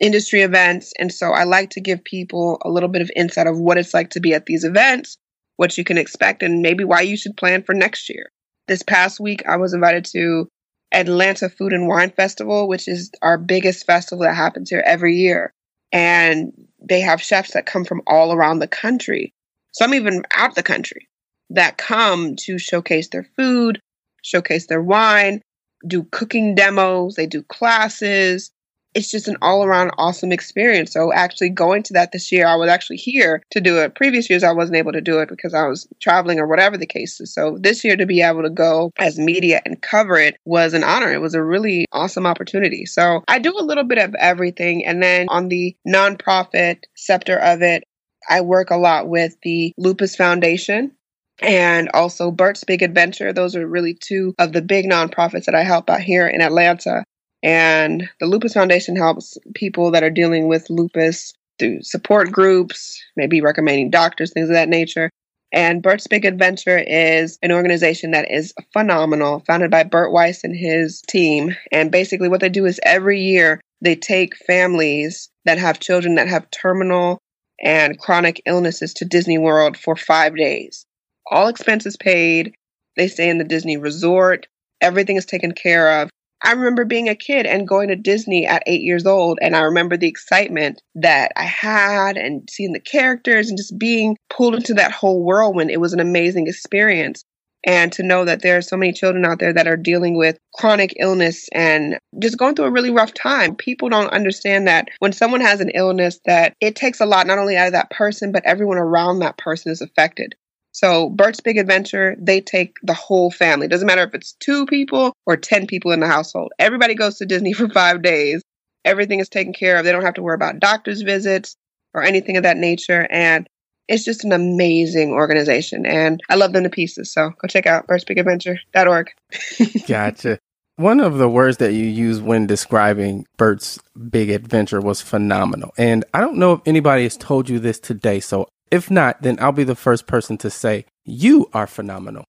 industry 0.00 0.40
events. 0.40 0.94
And 0.98 1.12
so 1.12 1.32
I 1.32 1.44
like 1.44 1.68
to 1.70 1.82
give 1.82 2.02
people 2.02 2.58
a 2.62 2.70
little 2.70 2.88
bit 2.88 3.02
of 3.02 3.10
insight 3.14 3.46
of 3.46 3.60
what 3.60 3.76
it's 3.76 3.92
like 3.92 4.08
to 4.10 4.20
be 4.20 4.32
at 4.32 4.46
these 4.46 4.64
events, 4.64 5.18
what 5.56 5.76
you 5.76 5.84
can 5.84 5.98
expect, 5.98 6.42
and 6.42 6.62
maybe 6.62 6.82
why 6.82 7.02
you 7.02 7.18
should 7.18 7.36
plan 7.36 7.62
for 7.62 7.74
next 7.74 8.08
year. 8.08 8.30
This 8.66 8.82
past 8.82 9.20
week, 9.20 9.42
I 9.46 9.56
was 9.56 9.74
invited 9.74 10.06
to 10.12 10.48
Atlanta 10.92 11.50
Food 11.50 11.74
and 11.74 11.88
Wine 11.88 12.10
Festival, 12.10 12.68
which 12.68 12.88
is 12.88 13.10
our 13.20 13.36
biggest 13.36 13.84
festival 13.84 14.24
that 14.24 14.34
happens 14.34 14.70
here 14.70 14.82
every 14.86 15.16
year. 15.16 15.52
And 15.92 16.52
they 16.80 17.00
have 17.00 17.20
chefs 17.20 17.52
that 17.52 17.66
come 17.66 17.84
from 17.84 18.00
all 18.06 18.32
around 18.32 18.60
the 18.60 18.66
country, 18.66 19.34
some 19.72 19.92
even 19.92 20.22
out 20.34 20.54
the 20.54 20.62
country, 20.62 21.06
that 21.50 21.76
come 21.76 22.34
to 22.36 22.58
showcase 22.58 23.08
their 23.10 23.26
food, 23.36 23.78
showcase 24.22 24.68
their 24.68 24.82
wine, 24.82 25.42
do 25.86 26.04
cooking 26.04 26.54
demos, 26.54 27.14
they 27.14 27.26
do 27.26 27.42
classes, 27.42 28.50
it's 28.96 29.10
just 29.10 29.28
an 29.28 29.36
all 29.42 29.62
around 29.62 29.90
awesome 29.98 30.32
experience. 30.32 30.92
So 30.92 31.12
actually 31.12 31.50
going 31.50 31.82
to 31.84 31.92
that 31.92 32.12
this 32.12 32.32
year, 32.32 32.46
I 32.46 32.56
was 32.56 32.70
actually 32.70 32.96
here 32.96 33.42
to 33.50 33.60
do 33.60 33.78
it. 33.78 33.94
Previous 33.94 34.30
years, 34.30 34.42
I 34.42 34.52
wasn't 34.52 34.78
able 34.78 34.92
to 34.92 35.02
do 35.02 35.18
it 35.18 35.28
because 35.28 35.52
I 35.52 35.66
was 35.66 35.86
traveling 36.00 36.38
or 36.38 36.46
whatever 36.46 36.78
the 36.78 36.86
case 36.86 37.20
is. 37.20 37.32
So 37.32 37.58
this 37.60 37.84
year 37.84 37.96
to 37.96 38.06
be 38.06 38.22
able 38.22 38.42
to 38.42 38.50
go 38.50 38.92
as 38.98 39.18
media 39.18 39.60
and 39.66 39.80
cover 39.82 40.16
it 40.16 40.38
was 40.46 40.72
an 40.72 40.82
honor. 40.82 41.12
It 41.12 41.20
was 41.20 41.34
a 41.34 41.44
really 41.44 41.84
awesome 41.92 42.26
opportunity. 42.26 42.86
So 42.86 43.22
I 43.28 43.38
do 43.38 43.52
a 43.58 43.60
little 43.60 43.84
bit 43.84 43.98
of 43.98 44.14
everything. 44.14 44.86
And 44.86 45.02
then 45.02 45.26
on 45.28 45.48
the 45.48 45.76
nonprofit 45.86 46.84
sector 46.96 47.36
of 47.36 47.60
it, 47.60 47.84
I 48.28 48.40
work 48.40 48.70
a 48.70 48.76
lot 48.76 49.08
with 49.08 49.36
the 49.42 49.74
Lupus 49.76 50.16
Foundation 50.16 50.95
and 51.40 51.88
also 51.94 52.30
Bert's 52.30 52.64
Big 52.64 52.82
Adventure. 52.82 53.32
Those 53.32 53.56
are 53.56 53.66
really 53.66 53.94
two 53.94 54.34
of 54.38 54.52
the 54.52 54.62
big 54.62 54.86
nonprofits 54.86 55.44
that 55.44 55.54
I 55.54 55.62
help 55.62 55.90
out 55.90 56.00
here 56.00 56.26
in 56.26 56.40
Atlanta. 56.40 57.04
And 57.42 58.08
the 58.20 58.26
Lupus 58.26 58.54
Foundation 58.54 58.96
helps 58.96 59.36
people 59.54 59.90
that 59.90 60.02
are 60.02 60.10
dealing 60.10 60.48
with 60.48 60.70
lupus 60.70 61.32
through 61.58 61.82
support 61.82 62.32
groups, 62.32 63.00
maybe 63.16 63.40
recommending 63.40 63.90
doctors, 63.90 64.32
things 64.32 64.48
of 64.48 64.54
that 64.54 64.68
nature. 64.68 65.10
And 65.52 65.82
Bert's 65.82 66.06
Big 66.06 66.24
Adventure 66.24 66.78
is 66.78 67.38
an 67.42 67.52
organization 67.52 68.10
that 68.10 68.30
is 68.30 68.52
phenomenal, 68.72 69.42
founded 69.46 69.70
by 69.70 69.84
Bert 69.84 70.12
Weiss 70.12 70.42
and 70.42 70.56
his 70.56 71.00
team. 71.02 71.54
And 71.70 71.90
basically, 71.92 72.28
what 72.28 72.40
they 72.40 72.48
do 72.48 72.66
is 72.66 72.80
every 72.82 73.20
year 73.20 73.60
they 73.80 73.94
take 73.94 74.36
families 74.36 75.28
that 75.44 75.58
have 75.58 75.80
children 75.80 76.16
that 76.16 76.28
have 76.28 76.50
terminal 76.50 77.18
and 77.62 77.98
chronic 77.98 78.42
illnesses 78.44 78.92
to 78.94 79.04
Disney 79.04 79.38
World 79.38 79.76
for 79.76 79.96
five 79.96 80.36
days. 80.36 80.85
All 81.30 81.48
expenses 81.48 81.96
paid. 81.96 82.54
They 82.96 83.08
stay 83.08 83.28
in 83.28 83.38
the 83.38 83.44
Disney 83.44 83.76
resort. 83.76 84.46
Everything 84.80 85.16
is 85.16 85.26
taken 85.26 85.52
care 85.52 86.02
of. 86.02 86.10
I 86.42 86.52
remember 86.52 86.84
being 86.84 87.08
a 87.08 87.14
kid 87.14 87.46
and 87.46 87.66
going 87.66 87.88
to 87.88 87.96
Disney 87.96 88.46
at 88.46 88.62
eight 88.66 88.82
years 88.82 89.06
old. 89.06 89.38
And 89.40 89.56
I 89.56 89.60
remember 89.60 89.96
the 89.96 90.08
excitement 90.08 90.82
that 90.94 91.32
I 91.36 91.44
had 91.44 92.16
and 92.16 92.48
seeing 92.50 92.72
the 92.72 92.80
characters 92.80 93.48
and 93.48 93.56
just 93.56 93.78
being 93.78 94.16
pulled 94.28 94.54
into 94.54 94.74
that 94.74 94.92
whole 94.92 95.24
whirlwind. 95.24 95.70
It 95.70 95.80
was 95.80 95.92
an 95.92 96.00
amazing 96.00 96.46
experience. 96.46 97.24
And 97.64 97.90
to 97.94 98.04
know 98.04 98.24
that 98.24 98.42
there 98.42 98.56
are 98.56 98.62
so 98.62 98.76
many 98.76 98.92
children 98.92 99.24
out 99.24 99.40
there 99.40 99.52
that 99.52 99.66
are 99.66 99.76
dealing 99.76 100.16
with 100.16 100.38
chronic 100.54 100.94
illness 101.00 101.48
and 101.52 101.98
just 102.20 102.38
going 102.38 102.54
through 102.54 102.66
a 102.66 102.70
really 102.70 102.92
rough 102.92 103.12
time. 103.12 103.56
People 103.56 103.88
don't 103.88 104.12
understand 104.12 104.68
that 104.68 104.88
when 105.00 105.12
someone 105.12 105.40
has 105.40 105.60
an 105.60 105.70
illness 105.70 106.20
that 106.26 106.54
it 106.60 106.76
takes 106.76 107.00
a 107.00 107.06
lot 107.06 107.26
not 107.26 107.38
only 107.38 107.56
out 107.56 107.66
of 107.66 107.72
that 107.72 107.90
person, 107.90 108.30
but 108.30 108.44
everyone 108.44 108.78
around 108.78 109.18
that 109.18 109.36
person 109.36 109.72
is 109.72 109.80
affected. 109.80 110.36
So 110.76 111.08
Bert's 111.08 111.40
Big 111.40 111.56
Adventure, 111.56 112.16
they 112.18 112.42
take 112.42 112.76
the 112.82 112.92
whole 112.92 113.30
family. 113.30 113.66
Doesn't 113.66 113.86
matter 113.86 114.02
if 114.02 114.12
it's 114.12 114.32
two 114.40 114.66
people 114.66 115.14
or 115.24 115.34
10 115.34 115.66
people 115.66 115.90
in 115.90 116.00
the 116.00 116.06
household. 116.06 116.52
Everybody 116.58 116.94
goes 116.94 117.16
to 117.16 117.24
Disney 117.24 117.54
for 117.54 117.66
five 117.70 118.02
days. 118.02 118.42
Everything 118.84 119.18
is 119.18 119.30
taken 119.30 119.54
care 119.54 119.78
of. 119.78 119.86
They 119.86 119.92
don't 119.92 120.04
have 120.04 120.12
to 120.14 120.22
worry 120.22 120.34
about 120.34 120.60
doctor's 120.60 121.00
visits 121.00 121.56
or 121.94 122.02
anything 122.02 122.36
of 122.36 122.42
that 122.42 122.58
nature. 122.58 123.08
And 123.10 123.48
it's 123.88 124.04
just 124.04 124.22
an 124.26 124.32
amazing 124.32 125.12
organization. 125.12 125.86
And 125.86 126.20
I 126.28 126.34
love 126.34 126.52
them 126.52 126.64
to 126.64 126.68
pieces. 126.68 127.10
So 127.10 127.30
go 127.30 127.48
check 127.48 127.66
out 127.66 127.86
bertsbigadventure.org. 127.86 129.12
gotcha. 129.88 130.38
One 130.76 131.00
of 131.00 131.16
the 131.16 131.28
words 131.30 131.56
that 131.56 131.72
you 131.72 131.86
use 131.86 132.20
when 132.20 132.46
describing 132.46 133.24
Bert's 133.38 133.78
big 134.10 134.28
adventure 134.28 134.82
was 134.82 135.00
phenomenal. 135.00 135.72
And 135.78 136.04
I 136.12 136.20
don't 136.20 136.36
know 136.36 136.52
if 136.52 136.60
anybody 136.66 137.04
has 137.04 137.16
told 137.16 137.48
you 137.48 137.58
this 137.60 137.78
today, 137.80 138.20
so 138.20 138.46
if 138.70 138.90
not, 138.90 139.22
then 139.22 139.38
I'll 139.40 139.52
be 139.52 139.64
the 139.64 139.74
first 139.74 140.06
person 140.06 140.36
to 140.38 140.50
say, 140.50 140.86
You 141.04 141.48
are 141.52 141.66
phenomenal. 141.66 142.24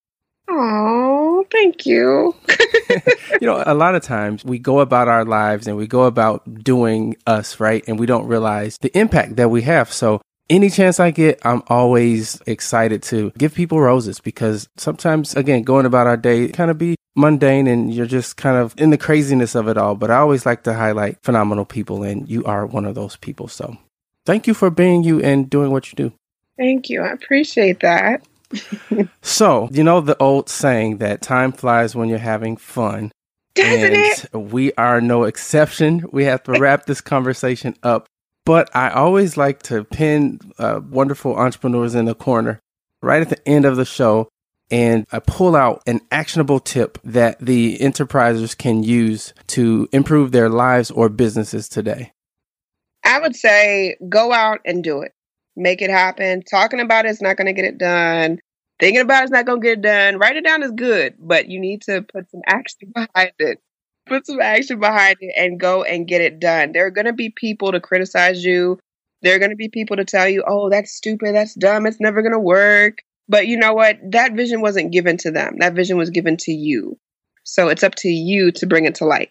Oh, 0.50 1.46
thank 1.52 1.86
you. 1.86 2.36
you 3.42 3.48
know, 3.48 3.64
a 3.66 3.74
lot 3.74 3.96
of 3.96 4.04
times 4.04 4.44
we 4.46 4.60
go 4.60 4.80
about 4.80 5.08
our 5.08 5.26
lives 5.26 5.68
and 5.68 5.78
we 5.78 5.88
go 5.88 6.04
about 6.04 6.64
doing 6.64 7.16
us, 7.26 7.60
right? 7.60 7.84
And 7.88 8.00
we 8.00 8.06
don't 8.06 8.28
realize 8.28 8.78
the 8.82 8.96
impact 8.98 9.36
that 9.38 9.50
we 9.50 9.62
have. 9.64 9.92
So, 9.92 10.22
any 10.50 10.70
chance 10.70 10.98
I 10.98 11.12
get, 11.12 11.42
I'm 11.44 11.62
always 11.68 12.42
excited 12.48 13.04
to 13.04 13.32
give 13.38 13.54
people 13.54 13.82
roses 13.82 14.22
because 14.22 14.70
sometimes, 14.78 15.36
again, 15.36 15.64
going 15.64 15.86
about 15.86 16.08
our 16.08 16.16
day 16.16 16.48
kind 16.48 16.72
of 16.72 16.78
be 16.78 16.96
mundane 17.18 17.68
and 17.68 17.94
you're 17.94 18.06
just 18.06 18.38
kind 18.38 18.56
of 18.56 18.74
in 18.78 18.90
the 18.90 18.98
craziness 18.98 19.56
of 19.56 19.68
it 19.68 19.78
all. 19.78 19.96
But 19.96 20.10
I 20.10 20.18
always 20.18 20.46
like 20.46 20.64
to 20.64 20.74
highlight 20.74 21.22
phenomenal 21.22 21.66
people, 21.66 22.04
and 22.04 22.30
you 22.30 22.46
are 22.46 22.66
one 22.66 22.86
of 22.86 22.96
those 22.96 23.18
people. 23.18 23.50
So, 23.50 23.78
thank 24.26 24.48
you 24.48 24.54
for 24.54 24.70
being 24.70 25.04
you 25.04 25.22
and 25.22 25.50
doing 25.50 25.72
what 25.72 25.92
you 25.92 25.98
do. 25.98 26.14
Thank 26.58 26.90
you. 26.90 27.02
I 27.02 27.12
appreciate 27.12 27.82
that. 27.82 28.28
so, 29.22 29.68
you 29.72 29.84
know 29.84 30.02
the 30.02 30.18
old 30.22 30.50
saying 30.50 30.98
that 30.98 31.22
time 31.22 31.52
flies 31.52 31.96
when 31.96 32.10
you're 32.10 32.18
having 32.18 32.58
fun. 32.58 33.12
Doesn't 33.54 33.84
and 33.84 33.94
it? 33.96 34.34
we 34.34 34.72
are 34.74 35.02
no 35.02 35.24
exception. 35.24 36.06
We 36.12 36.26
have 36.26 36.44
to 36.44 36.54
wrap 36.54 36.86
this 36.86 37.02
conversation 37.02 37.76
up. 37.84 38.08
But 38.46 38.74
I 38.76 38.92
always 38.92 39.36
like 39.36 39.64
to 39.64 39.84
pin 39.84 40.40
uh, 40.58 40.80
wonderful 40.90 41.36
entrepreneurs 41.36 41.96
in 41.96 42.06
the 42.06 42.16
corner 42.16 42.60
right 43.02 43.22
at 43.22 43.30
the 43.30 43.48
end 43.48 43.66
of 43.66 43.76
the 43.76 43.86
show. 43.86 44.30
And 44.70 45.06
I 45.12 45.20
pull 45.20 45.56
out 45.56 45.82
an 45.86 46.02
actionable 46.12 46.60
tip 46.60 46.98
that 47.04 47.40
the 47.40 47.78
enterprisers 47.80 48.58
can 48.58 48.84
use 48.84 49.34
to 49.48 49.88
improve 49.92 50.32
their 50.32 50.50
lives 50.50 50.92
or 50.92 51.10
businesses 51.10 51.68
today. 51.70 52.12
I 53.04 53.20
would 53.20 53.36
say 53.36 53.98
go 54.10 54.34
out 54.34 54.60
and 54.66 54.84
do 54.84 55.02
it 55.02 55.14
make 55.58 55.82
it 55.82 55.90
happen. 55.90 56.44
Talking 56.44 56.80
about 56.80 57.06
it 57.06 57.10
is 57.10 57.22
not 57.22 57.36
going 57.36 57.48
to 57.48 57.54
get 57.54 57.66
it 57.66 57.78
done. 57.78 58.40
Thinking 58.80 59.02
about 59.02 59.24
it's 59.24 59.32
not 59.32 59.46
going 59.46 59.60
to 59.60 59.68
get 59.68 59.80
it 59.80 59.82
done. 59.82 60.20
Write 60.20 60.36
it 60.36 60.46
down 60.46 60.64
is 60.64 60.72
good, 60.72 61.16
but 61.20 61.50
you 61.50 61.60
need 61.60 61.82
to 61.84 62.04
put 62.04 62.30
some 62.30 62.42
action 62.46 62.92
behind 62.94 63.34
it. 63.40 63.60
Put 64.06 64.26
some 64.26 64.40
action 64.40 64.80
behind 64.80 65.18
it 65.20 65.34
and 65.36 65.60
go 65.60 65.84
and 65.84 66.08
get 66.08 66.22
it 66.22 66.40
done. 66.40 66.72
There 66.72 66.86
are 66.86 66.92
going 66.92 67.08
to 67.08 67.14
be 67.14 67.30
people 67.30 67.72
to 67.72 67.82
criticize 67.82 68.46
you. 68.46 68.80
There 69.24 69.36
are 69.36 69.40
going 69.40 69.50
to 69.50 69.58
be 69.58 69.68
people 69.68 69.98
to 69.98 70.06
tell 70.06 70.30
you, 70.30 70.44
oh, 70.48 70.70
that's 70.70 70.94
stupid, 70.94 71.34
that's 71.34 71.56
dumb, 71.56 71.88
it's 71.88 72.00
never 72.00 72.22
going 72.22 72.34
to 72.34 72.40
work. 72.40 73.00
But 73.28 73.48
you 73.48 73.58
know 73.58 73.74
what? 73.74 73.98
That 74.12 74.34
vision 74.34 74.62
wasn't 74.62 74.94
given 74.94 75.18
to 75.18 75.32
them. 75.32 75.58
That 75.58 75.74
vision 75.74 75.98
was 75.98 76.12
given 76.12 76.38
to 76.38 76.52
you. 76.52 76.98
So 77.44 77.68
it's 77.68 77.84
up 77.84 77.96
to 77.96 78.10
you 78.10 78.52
to 78.54 78.66
bring 78.66 78.86
it 78.86 78.96
to 78.96 79.06
light. 79.06 79.30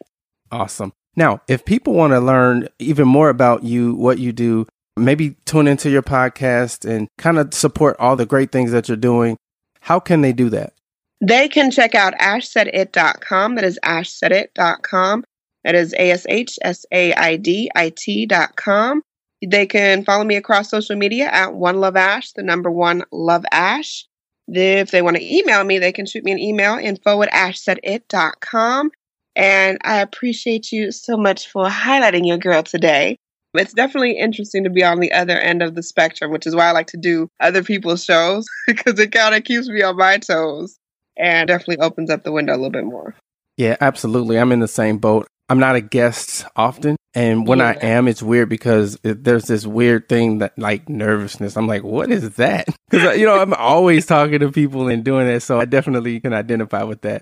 Awesome. 0.50 0.92
Now, 1.14 1.40
if 1.48 1.64
people 1.64 1.94
want 1.94 2.12
to 2.12 2.20
learn 2.20 2.68
even 2.78 3.08
more 3.08 3.30
about 3.30 3.64
you, 3.64 3.94
what 3.94 4.18
you 4.18 4.32
do, 4.32 4.66
maybe 4.96 5.36
tune 5.44 5.68
into 5.68 5.90
your 5.90 6.02
podcast 6.02 6.88
and 6.88 7.08
kind 7.18 7.38
of 7.38 7.52
support 7.54 7.96
all 7.98 8.16
the 8.16 8.26
great 8.26 8.52
things 8.52 8.72
that 8.72 8.88
you're 8.88 8.96
doing, 8.96 9.36
how 9.80 10.00
can 10.00 10.22
they 10.22 10.32
do 10.32 10.48
that? 10.50 10.72
They 11.20 11.48
can 11.48 11.70
check 11.70 11.94
out 11.94 12.14
ashsaidit.com. 12.14 13.54
That 13.54 13.64
is 13.64 13.78
ashsaidit.com. 13.84 15.24
That 15.64 15.74
is 15.74 15.94
A 15.94 16.10
S 16.10 16.26
H 16.28 16.58
S 16.62 16.86
A 16.92 17.12
I 17.14 17.36
D 17.36 17.70
I 17.74 17.92
T.com. 17.96 19.02
They 19.44 19.66
can 19.66 20.04
follow 20.04 20.24
me 20.24 20.36
across 20.36 20.70
social 20.70 20.96
media 20.96 21.26
at 21.26 21.54
One 21.54 21.80
Love 21.80 21.96
Ash, 21.96 22.32
the 22.32 22.42
number 22.42 22.70
one 22.70 23.02
Love 23.12 23.44
Ash. 23.52 24.06
If 24.48 24.90
they 24.90 25.02
want 25.02 25.16
to 25.16 25.36
email 25.36 25.64
me, 25.64 25.78
they 25.78 25.92
can 25.92 26.06
shoot 26.06 26.24
me 26.24 26.32
an 26.32 26.38
email, 26.38 26.78
info 26.78 27.20
at 27.22 27.32
ashsaidit.com. 27.32 28.90
And 29.34 29.78
I 29.82 30.00
appreciate 30.00 30.72
you 30.72 30.92
so 30.92 31.16
much 31.16 31.48
for 31.48 31.66
highlighting 31.66 32.26
your 32.26 32.38
girl 32.38 32.62
today. 32.62 33.18
It's 33.58 33.72
definitely 33.72 34.18
interesting 34.18 34.64
to 34.64 34.70
be 34.70 34.84
on 34.84 35.00
the 35.00 35.12
other 35.12 35.38
end 35.38 35.62
of 35.62 35.74
the 35.74 35.82
spectrum, 35.82 36.30
which 36.30 36.46
is 36.46 36.54
why 36.54 36.66
I 36.66 36.72
like 36.72 36.88
to 36.88 36.96
do 36.96 37.28
other 37.40 37.62
people's 37.62 38.04
shows 38.04 38.46
because 38.66 38.98
it 38.98 39.12
kind 39.12 39.34
of 39.34 39.44
keeps 39.44 39.68
me 39.68 39.82
on 39.82 39.96
my 39.96 40.18
toes 40.18 40.78
and 41.16 41.48
definitely 41.48 41.78
opens 41.78 42.10
up 42.10 42.24
the 42.24 42.32
window 42.32 42.52
a 42.52 42.56
little 42.56 42.70
bit 42.70 42.84
more. 42.84 43.14
Yeah, 43.56 43.76
absolutely. 43.80 44.38
I'm 44.38 44.52
in 44.52 44.60
the 44.60 44.68
same 44.68 44.98
boat. 44.98 45.26
I'm 45.48 45.58
not 45.58 45.76
a 45.76 45.80
guest 45.80 46.44
often. 46.56 46.96
And 47.14 47.46
when 47.46 47.60
yeah. 47.60 47.68
I 47.68 47.86
am, 47.86 48.08
it's 48.08 48.22
weird 48.22 48.48
because 48.48 48.98
it, 49.02 49.24
there's 49.24 49.44
this 49.44 49.66
weird 49.66 50.08
thing 50.08 50.38
that 50.38 50.58
like 50.58 50.88
nervousness. 50.88 51.56
I'm 51.56 51.66
like, 51.66 51.82
what 51.82 52.10
is 52.10 52.30
that? 52.36 52.66
Because, 52.88 53.08
uh, 53.08 53.12
you 53.14 53.26
know, 53.26 53.40
I'm 53.40 53.52
always 53.52 54.06
talking 54.06 54.38
to 54.38 54.52
people 54.52 54.86
and 54.86 55.04
doing 55.04 55.26
that. 55.26 55.42
So 55.42 55.58
I 55.58 55.64
definitely 55.64 56.20
can 56.20 56.32
identify 56.32 56.84
with 56.84 57.00
that. 57.00 57.20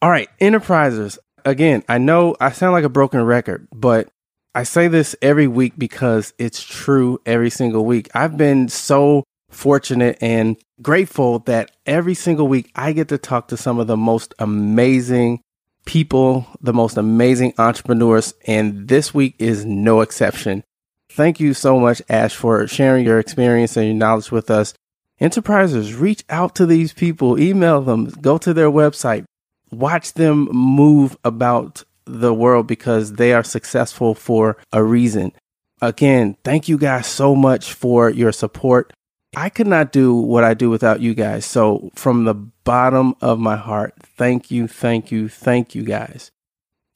All 0.00 0.08
right, 0.08 0.28
enterprisers. 0.40 1.18
Again, 1.44 1.82
I 1.88 1.98
know 1.98 2.36
I 2.40 2.52
sound 2.52 2.74
like 2.74 2.84
a 2.84 2.88
broken 2.88 3.20
record, 3.22 3.66
but 3.72 4.08
I 4.56 4.62
say 4.62 4.86
this 4.86 5.16
every 5.20 5.48
week 5.48 5.72
because 5.76 6.32
it's 6.38 6.62
true 6.62 7.20
every 7.26 7.50
single 7.50 7.84
week. 7.84 8.08
I've 8.14 8.36
been 8.36 8.68
so 8.68 9.24
fortunate 9.50 10.16
and 10.20 10.56
grateful 10.80 11.40
that 11.40 11.72
every 11.86 12.14
single 12.14 12.46
week 12.46 12.70
I 12.76 12.92
get 12.92 13.08
to 13.08 13.18
talk 13.18 13.48
to 13.48 13.56
some 13.56 13.80
of 13.80 13.88
the 13.88 13.96
most 13.96 14.32
amazing 14.38 15.40
people, 15.86 16.46
the 16.60 16.72
most 16.72 16.96
amazing 16.96 17.54
entrepreneurs, 17.58 18.32
and 18.46 18.86
this 18.86 19.12
week 19.12 19.34
is 19.40 19.64
no 19.64 20.02
exception. 20.02 20.62
Thank 21.10 21.40
you 21.40 21.52
so 21.52 21.80
much, 21.80 22.00
Ash, 22.08 22.34
for 22.34 22.68
sharing 22.68 23.04
your 23.04 23.18
experience 23.18 23.76
and 23.76 23.86
your 23.86 23.94
knowledge 23.94 24.30
with 24.30 24.52
us. 24.52 24.72
Enterprisers, 25.20 25.98
reach 25.98 26.24
out 26.30 26.54
to 26.56 26.66
these 26.66 26.92
people, 26.92 27.40
email 27.40 27.80
them, 27.80 28.06
go 28.06 28.38
to 28.38 28.54
their 28.54 28.70
website, 28.70 29.24
watch 29.72 30.12
them 30.14 30.44
move 30.52 31.16
about 31.24 31.82
the 32.06 32.34
world 32.34 32.66
because 32.66 33.14
they 33.14 33.32
are 33.32 33.44
successful 33.44 34.14
for 34.14 34.56
a 34.72 34.82
reason. 34.82 35.32
Again, 35.80 36.36
thank 36.44 36.68
you 36.68 36.78
guys 36.78 37.06
so 37.06 37.34
much 37.34 37.72
for 37.72 38.10
your 38.10 38.32
support. 38.32 38.92
I 39.36 39.48
could 39.48 39.66
not 39.66 39.92
do 39.92 40.14
what 40.14 40.44
I 40.44 40.54
do 40.54 40.70
without 40.70 41.00
you 41.00 41.14
guys. 41.14 41.44
So, 41.44 41.90
from 41.94 42.24
the 42.24 42.34
bottom 42.34 43.14
of 43.20 43.38
my 43.38 43.56
heart, 43.56 43.94
thank 44.00 44.50
you, 44.50 44.68
thank 44.68 45.10
you, 45.10 45.28
thank 45.28 45.74
you 45.74 45.82
guys. 45.82 46.30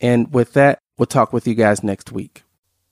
And 0.00 0.32
with 0.32 0.52
that, 0.52 0.78
we'll 0.96 1.06
talk 1.06 1.32
with 1.32 1.48
you 1.48 1.54
guys 1.54 1.82
next 1.82 2.12
week. 2.12 2.44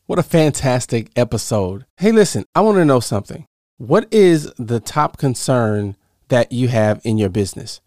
What 0.07 0.19
a 0.19 0.25
fantastic 0.25 1.11
episode. 1.17 1.87
Hey, 1.99 2.13
listen, 2.13 2.45
I 2.55 2.61
want 2.61 2.77
to 2.79 2.85
know 2.85 3.01
something. 3.01 3.47
What 3.79 4.13
is 4.13 4.53
the 4.59 4.81
top 4.81 5.19
concern 5.19 5.97
that 6.29 6.51
you 6.51 6.69
have 6.69 7.01
in 7.05 7.19
your 7.19 7.29
business? 7.29 7.81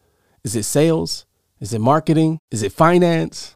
Is 0.43 0.55
it 0.55 0.63
sales? 0.63 1.25
Is 1.59 1.73
it 1.73 1.79
marketing? 1.79 2.39
Is 2.51 2.63
it 2.63 2.71
finance? 2.71 3.55